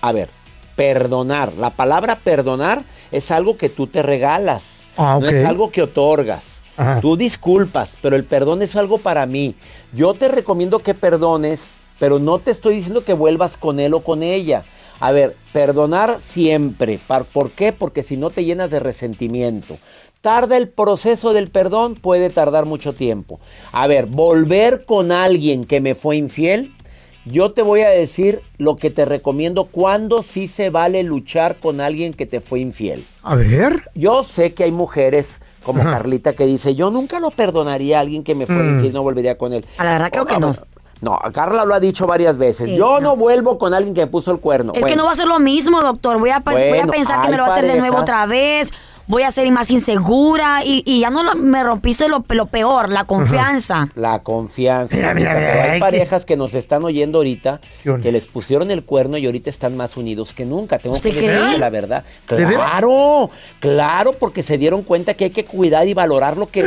A 0.00 0.10
ver, 0.10 0.28
perdonar. 0.76 1.52
La 1.54 1.70
palabra 1.70 2.16
perdonar 2.22 2.84
es 3.12 3.30
algo 3.30 3.56
que 3.56 3.68
tú 3.68 3.86
te 3.86 4.02
regalas. 4.02 4.82
Ah, 4.96 5.18
No 5.20 5.28
es 5.28 5.44
algo 5.44 5.70
que 5.70 5.82
otorgas. 5.82 6.62
Ajá. 6.76 7.00
Tú 7.00 7.16
disculpas, 7.16 7.96
pero 8.02 8.16
el 8.16 8.24
perdón 8.24 8.62
es 8.62 8.74
algo 8.76 8.98
para 8.98 9.26
mí. 9.26 9.54
Yo 9.92 10.14
te 10.14 10.28
recomiendo 10.28 10.80
que 10.80 10.94
perdones, 10.94 11.62
pero 11.98 12.18
no 12.18 12.38
te 12.40 12.50
estoy 12.50 12.76
diciendo 12.76 13.04
que 13.04 13.12
vuelvas 13.12 13.56
con 13.56 13.78
él 13.78 13.94
o 13.94 14.00
con 14.00 14.22
ella. 14.22 14.64
A 15.00 15.12
ver, 15.12 15.36
perdonar 15.52 16.18
siempre. 16.20 16.98
¿Por 17.32 17.50
qué? 17.50 17.72
Porque 17.72 18.02
si 18.02 18.16
no 18.16 18.30
te 18.30 18.44
llenas 18.44 18.70
de 18.70 18.80
resentimiento. 18.80 19.78
Tarda 20.20 20.56
el 20.56 20.68
proceso 20.68 21.34
del 21.34 21.50
perdón, 21.50 21.96
puede 21.96 22.30
tardar 22.30 22.64
mucho 22.64 22.94
tiempo. 22.94 23.40
A 23.72 23.86
ver, 23.86 24.06
volver 24.06 24.86
con 24.86 25.12
alguien 25.12 25.64
que 25.64 25.82
me 25.82 25.94
fue 25.94 26.16
infiel, 26.16 26.72
yo 27.24 27.52
te 27.52 27.62
voy 27.62 27.80
a 27.82 27.88
decir 27.90 28.42
lo 28.58 28.76
que 28.76 28.90
te 28.90 29.04
recomiendo 29.04 29.64
cuando 29.64 30.22
sí 30.22 30.48
se 30.48 30.70
vale 30.70 31.02
luchar 31.02 31.56
con 31.56 31.80
alguien 31.80 32.12
que 32.14 32.26
te 32.26 32.40
fue 32.40 32.60
infiel. 32.60 33.04
A 33.22 33.34
ver. 33.34 33.90
Yo 33.94 34.22
sé 34.24 34.54
que 34.54 34.64
hay 34.64 34.72
mujeres 34.72 35.40
como 35.64 35.80
Ajá. 35.80 35.92
Carlita 35.92 36.34
que 36.34 36.44
dice, 36.46 36.74
yo 36.74 36.90
nunca 36.90 37.20
lo 37.20 37.30
perdonaría 37.30 37.98
a 37.98 38.00
alguien 38.00 38.22
que 38.22 38.34
me 38.34 38.44
fue 38.46 38.56
Mm. 38.56 38.74
infiel, 38.76 38.92
no 38.92 39.02
volvería 39.02 39.38
con 39.38 39.52
él. 39.52 39.64
A 39.78 39.84
la 39.84 39.92
verdad 39.94 40.10
creo 40.12 40.26
que 40.26 40.38
no. 40.38 40.54
No, 41.00 41.18
Carla 41.34 41.64
lo 41.66 41.74
ha 41.74 41.80
dicho 41.80 42.06
varias 42.06 42.38
veces. 42.38 42.70
Sí, 42.70 42.76
yo 42.76 42.98
no. 43.00 43.14
vuelvo 43.16 43.58
con 43.58 43.74
alguien 43.74 43.94
que 43.94 44.00
me 44.02 44.06
puso 44.06 44.30
el 44.30 44.38
cuerno. 44.38 44.72
Es 44.74 44.84
que 44.86 44.96
no 44.96 45.04
va 45.04 45.12
a 45.12 45.14
ser 45.14 45.26
lo 45.26 45.38
mismo, 45.38 45.82
doctor. 45.82 46.18
Voy 46.18 46.30
a, 46.30 46.38
voy 46.38 46.78
a 46.78 46.86
pensar 46.86 47.20
que 47.22 47.28
me 47.30 47.36
lo 47.36 47.42
va 47.42 47.50
a 47.50 47.56
hacer 47.56 47.70
de 47.70 47.78
nuevo 47.78 47.98
otra 47.98 48.24
vez. 48.26 48.70
Voy 49.06 49.22
a 49.22 49.30
ser 49.30 49.50
más 49.50 49.70
insegura 49.70 50.64
y, 50.64 50.82
y 50.86 51.00
ya 51.00 51.10
no 51.10 51.22
lo- 51.22 51.34
me 51.34 51.62
rompiste 51.62 52.08
lo, 52.08 52.24
lo 52.28 52.46
peor, 52.46 52.88
la 52.88 53.04
confianza. 53.04 53.88
La 53.94 54.20
confianza. 54.22 54.96
Mira, 54.96 55.12
mira, 55.14 55.34
mira, 55.34 55.62
hay 55.64 55.70
hay 55.72 55.80
parejas 55.80 56.24
que 56.24 56.36
nos 56.36 56.54
están 56.54 56.84
oyendo 56.84 57.18
ahorita 57.18 57.60
que 58.02 58.12
les 58.12 58.26
pusieron 58.26 58.70
el 58.70 58.82
cuerno 58.84 59.18
y 59.18 59.26
ahorita 59.26 59.50
están 59.50 59.76
más 59.76 59.96
unidos 59.98 60.32
que 60.32 60.46
nunca. 60.46 60.78
Tengo 60.78 60.94
que 61.00 61.08
¿Usted 61.10 61.20
decirte 61.20 61.58
la 61.58 61.70
verdad. 61.70 62.04
Claro, 62.26 63.30
claro, 63.60 64.12
porque 64.14 64.42
se 64.42 64.56
dieron 64.56 64.82
cuenta 64.82 65.14
que 65.14 65.24
hay 65.24 65.30
que 65.30 65.44
cuidar 65.44 65.86
y 65.86 65.92
valorar 65.94 66.36
lo 66.38 66.48
que 66.50 66.64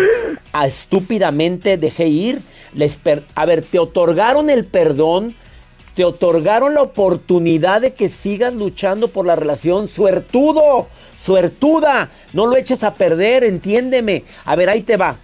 estúpidamente 0.78 1.78
dejé 1.78 2.08
ir. 2.08 2.42
Les 2.74 2.96
per- 2.98 3.24
a 3.34 3.46
ver, 3.46 3.64
te 3.64 3.80
otorgaron 3.80 4.50
el 4.50 4.66
perdón, 4.66 5.34
te 5.96 6.06
otorgaron 6.06 6.76
la 6.76 6.82
oportunidad 6.84 7.82
de 7.82 7.94
que 7.94 8.10
sigas 8.10 8.54
luchando 8.54 9.08
por 9.08 9.26
la 9.26 9.36
relación. 9.36 9.88
Suertudo, 9.88 10.88
suertuda, 11.28 12.10
no 12.32 12.46
lo 12.48 12.56
eches 12.56 12.84
a 12.86 12.94
perder, 12.94 13.44
entiéndeme. 13.44 14.24
A 14.46 14.56
ver, 14.56 14.70
ahí 14.70 14.82
te 14.82 14.96
va. 14.96 15.18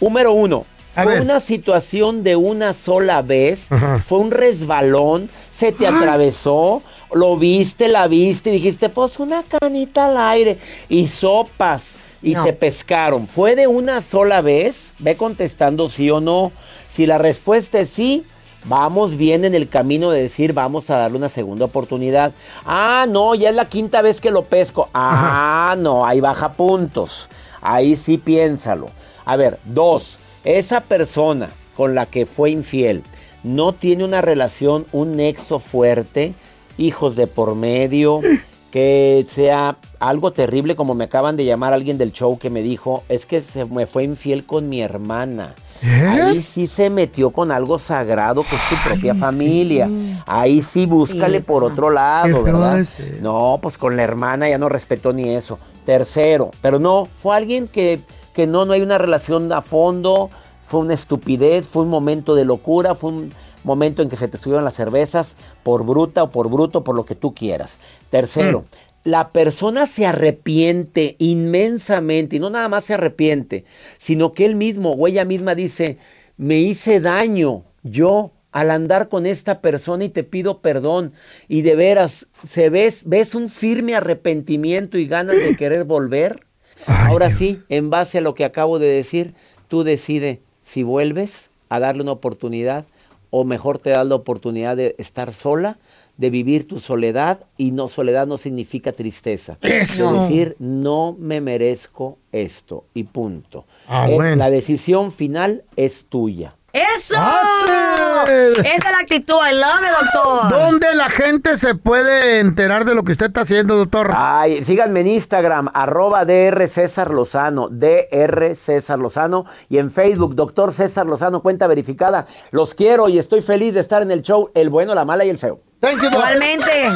Número 0.00 0.32
uno, 0.32 0.64
A 0.96 1.02
fue 1.04 1.12
ver. 1.14 1.20
una 1.22 1.38
situación 1.38 2.22
de 2.22 2.34
una 2.34 2.72
sola 2.72 3.20
vez, 3.20 3.70
Ajá. 3.70 3.98
fue 3.98 4.18
un 4.20 4.30
resbalón, 4.30 5.28
se 5.52 5.70
te 5.72 5.86
atravesó, 5.86 6.82
lo 7.12 7.36
viste, 7.36 7.88
la 7.88 8.08
viste 8.08 8.48
y 8.48 8.54
dijiste, 8.54 8.88
pues 8.88 9.18
una 9.18 9.42
canita 9.42 10.06
al 10.06 10.16
aire 10.16 10.58
y 10.88 11.08
sopas 11.08 11.96
y 12.22 12.32
No. 12.32 12.44
te 12.44 12.54
pescaron. 12.54 13.28
¿Fue 13.28 13.54
de 13.54 13.66
una 13.66 14.00
sola 14.00 14.40
vez? 14.40 14.94
Ve 14.98 15.16
contestando 15.16 15.90
sí 15.90 16.10
o 16.10 16.20
no. 16.22 16.52
Si 16.88 17.04
la 17.04 17.18
respuesta 17.18 17.78
es 17.80 17.90
sí, 17.90 18.24
vamos 18.64 19.16
bien 19.16 19.44
en 19.44 19.54
el 19.54 19.68
camino 19.68 20.10
de 20.10 20.22
decir 20.22 20.52
vamos 20.52 20.90
a 20.90 20.98
darle 20.98 21.18
una 21.18 21.28
segunda 21.28 21.64
oportunidad. 21.64 22.32
Ah, 22.64 23.06
no, 23.08 23.34
ya 23.34 23.50
es 23.50 23.56
la 23.56 23.66
quinta 23.66 24.02
vez 24.02 24.20
que 24.20 24.30
lo 24.30 24.44
pesco. 24.44 24.88
Ah, 24.94 25.76
no, 25.78 26.04
ahí 26.06 26.20
baja 26.20 26.52
puntos. 26.52 27.28
Ahí 27.62 27.96
sí 27.96 28.18
piénsalo. 28.18 28.88
A 29.24 29.36
ver, 29.36 29.58
dos, 29.64 30.18
esa 30.44 30.80
persona 30.80 31.50
con 31.76 31.94
la 31.94 32.06
que 32.06 32.26
fue 32.26 32.50
infiel 32.50 33.02
no 33.42 33.72
tiene 33.72 34.04
una 34.04 34.20
relación, 34.20 34.86
un 34.92 35.16
nexo 35.16 35.58
fuerte, 35.58 36.34
hijos 36.78 37.16
de 37.16 37.26
por 37.26 37.54
medio, 37.54 38.20
que 38.70 39.24
sea 39.28 39.76
algo 39.98 40.32
terrible 40.32 40.76
como 40.76 40.94
me 40.94 41.04
acaban 41.04 41.36
de 41.36 41.44
llamar 41.44 41.72
alguien 41.72 41.98
del 41.98 42.12
show 42.12 42.38
que 42.38 42.50
me 42.50 42.62
dijo, 42.62 43.04
es 43.08 43.26
que 43.26 43.40
se 43.40 43.64
me 43.64 43.86
fue 43.86 44.04
infiel 44.04 44.44
con 44.44 44.68
mi 44.68 44.80
hermana. 44.80 45.54
Ahí 45.82 46.42
sí 46.42 46.66
se 46.66 46.90
metió 46.90 47.30
con 47.30 47.50
algo 47.50 47.78
sagrado 47.78 48.42
que 48.42 48.56
es 48.56 48.68
tu 48.68 48.76
propia 48.88 49.14
familia. 49.14 49.88
Ahí 50.26 50.62
sí 50.62 50.86
búscale 50.86 51.38
Sí, 51.38 51.44
por 51.44 51.64
otro 51.64 51.90
lado, 51.90 52.42
¿verdad? 52.42 52.86
No, 53.20 53.58
pues 53.62 53.78
con 53.78 53.96
la 53.96 54.02
hermana 54.02 54.48
ya 54.48 54.58
no 54.58 54.68
respetó 54.68 55.12
ni 55.12 55.34
eso. 55.34 55.58
Tercero, 55.84 56.50
pero 56.60 56.78
no, 56.78 57.06
fue 57.06 57.36
alguien 57.36 57.66
que, 57.66 58.00
que 58.34 58.46
no, 58.46 58.64
no 58.64 58.74
hay 58.74 58.82
una 58.82 58.98
relación 58.98 59.52
a 59.52 59.62
fondo, 59.62 60.30
fue 60.66 60.80
una 60.80 60.94
estupidez, 60.94 61.66
fue 61.66 61.82
un 61.82 61.88
momento 61.88 62.34
de 62.34 62.44
locura, 62.44 62.94
fue 62.94 63.10
un 63.10 63.32
momento 63.64 64.02
en 64.02 64.08
que 64.08 64.16
se 64.16 64.28
te 64.28 64.38
subieron 64.38 64.64
las 64.64 64.74
cervezas 64.74 65.34
por 65.62 65.84
bruta 65.84 66.22
o 66.24 66.30
por 66.30 66.48
bruto, 66.48 66.84
por 66.84 66.94
lo 66.94 67.04
que 67.04 67.14
tú 67.14 67.34
quieras. 67.34 67.78
Tercero, 68.10 68.64
la 69.04 69.32
persona 69.32 69.86
se 69.86 70.06
arrepiente 70.06 71.16
inmensamente, 71.18 72.36
y 72.36 72.38
no 72.38 72.50
nada 72.50 72.68
más 72.68 72.84
se 72.84 72.94
arrepiente, 72.94 73.64
sino 73.98 74.32
que 74.32 74.44
él 74.44 74.56
mismo 74.56 74.92
o 74.92 75.06
ella 75.06 75.24
misma 75.24 75.54
dice, 75.54 75.98
me 76.36 76.58
hice 76.58 77.00
daño 77.00 77.64
yo 77.82 78.32
al 78.52 78.70
andar 78.70 79.08
con 79.08 79.26
esta 79.26 79.60
persona 79.60 80.04
y 80.04 80.08
te 80.08 80.24
pido 80.24 80.60
perdón. 80.60 81.12
Y 81.48 81.62
de 81.62 81.76
veras, 81.76 82.26
¿se 82.48 82.68
ves, 82.68 83.02
ves 83.06 83.34
un 83.34 83.48
firme 83.48 83.94
arrepentimiento 83.94 84.98
y 84.98 85.06
ganas 85.06 85.36
de 85.36 85.56
querer 85.56 85.84
volver? 85.84 86.40
Ahora 86.86 87.30
sí, 87.30 87.60
en 87.68 87.90
base 87.90 88.18
a 88.18 88.22
lo 88.22 88.34
que 88.34 88.44
acabo 88.44 88.78
de 88.78 88.88
decir, 88.88 89.34
tú 89.68 89.82
decides 89.82 90.38
si 90.64 90.82
vuelves 90.82 91.50
a 91.68 91.78
darle 91.78 92.02
una 92.02 92.12
oportunidad 92.12 92.86
o 93.30 93.44
mejor 93.44 93.78
te 93.78 93.90
das 93.90 94.06
la 94.06 94.16
oportunidad 94.16 94.76
de 94.76 94.96
estar 94.98 95.32
sola, 95.32 95.78
de 96.20 96.28
vivir 96.28 96.68
tu 96.68 96.78
soledad 96.78 97.40
y 97.56 97.70
no 97.70 97.88
soledad 97.88 98.26
no 98.26 98.36
significa 98.36 98.92
tristeza. 98.92 99.56
Eso. 99.62 100.14
Es 100.16 100.20
decir, 100.28 100.54
no 100.58 101.16
me 101.18 101.40
merezco 101.40 102.18
esto 102.30 102.84
y 102.92 103.04
punto. 103.04 103.64
Ah, 103.88 104.06
Eh, 104.08 104.14
bueno. 104.14 104.36
La 104.36 104.50
decisión 104.50 105.12
final 105.12 105.64
es 105.76 106.04
tuya. 106.10 106.54
¡Eso! 106.74 107.14
Esa 107.14 108.62
es 108.76 108.84
la 108.84 108.98
actitud, 109.00 109.34
I 109.34 109.54
love 109.54 109.80
it, 109.82 110.12
doctor. 110.12 110.50
¿Dónde 110.60 110.94
la 110.94 111.08
gente 111.08 111.56
se 111.56 111.74
puede 111.74 112.38
enterar 112.38 112.84
de 112.84 112.94
lo 112.94 113.02
que 113.02 113.12
usted 113.12 113.26
está 113.26 113.40
haciendo, 113.40 113.76
doctor? 113.76 114.12
Ay, 114.14 114.62
síganme 114.64 115.00
en 115.00 115.08
Instagram, 115.08 115.70
arroba 115.74 116.24
DR 116.26 116.68
César 116.68 117.10
Lozano, 117.10 117.68
DR 117.70 118.54
César 118.56 118.98
Lozano, 118.98 119.46
y 119.68 119.78
en 119.78 119.90
Facebook, 119.90 120.34
doctor 120.34 120.72
César 120.72 121.06
Lozano, 121.06 121.40
cuenta 121.42 121.66
verificada. 121.66 122.26
Los 122.50 122.74
quiero 122.74 123.08
y 123.08 123.18
estoy 123.18 123.40
feliz 123.42 123.74
de 123.74 123.80
estar 123.80 124.02
en 124.02 124.10
el 124.10 124.22
show 124.22 124.50
El 124.54 124.68
Bueno, 124.70 124.94
la 124.94 125.04
Mala 125.04 125.24
y 125.24 125.30
el 125.30 125.38
Feo. 125.38 125.60
Thank 125.80 126.02
you. 126.02 126.08
Igualmente. 126.10 126.88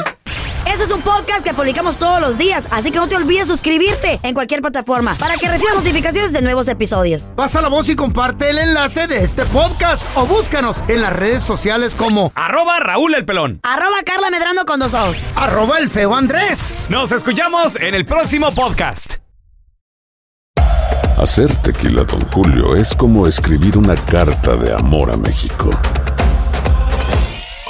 Este 0.67 0.83
es 0.83 0.91
un 0.91 1.01
podcast 1.01 1.43
que 1.43 1.53
publicamos 1.53 1.97
todos 1.97 2.19
los 2.19 2.37
días, 2.39 2.65
así 2.71 2.91
que 2.91 2.97
no 2.97 3.07
te 3.07 3.15
olvides 3.15 3.47
suscribirte 3.47 4.19
en 4.23 4.33
cualquier 4.33 4.61
plataforma 4.61 5.13
para 5.19 5.35
que 5.37 5.47
recibas 5.47 5.75
notificaciones 5.75 6.33
de 6.33 6.41
nuevos 6.41 6.67
episodios. 6.67 7.33
Pasa 7.35 7.61
la 7.61 7.69
voz 7.69 7.87
y 7.89 7.95
comparte 7.95 8.49
el 8.49 8.57
enlace 8.57 9.07
de 9.07 9.23
este 9.23 9.45
podcast 9.45 10.05
o 10.15 10.25
búscanos 10.25 10.77
en 10.87 11.01
las 11.01 11.13
redes 11.13 11.43
sociales 11.43 11.93
como 11.95 12.31
Arroba 12.35 12.79
Raúl 12.79 13.13
el 13.13 13.25
Pelón. 13.25 13.59
Arroba 13.63 13.97
Carla 14.03 14.31
Medrano 14.31 14.65
con 14.65 14.79
dos 14.79 14.93
ojos. 14.95 15.17
arroba 15.35 15.77
el 15.77 15.87
feo 15.89 16.15
Andrés. 16.15 16.87
Nos 16.89 17.11
escuchamos 17.11 17.75
en 17.75 17.93
el 17.93 18.05
próximo 18.05 18.51
podcast. 18.53 19.15
Hacer 21.17 21.55
tequila, 21.57 22.03
Don 22.03 22.21
Julio, 22.31 22.75
es 22.75 22.93
como 22.93 23.27
escribir 23.27 23.77
una 23.77 23.95
carta 23.95 24.57
de 24.57 24.73
amor 24.73 25.11
a 25.11 25.15
México. 25.15 25.69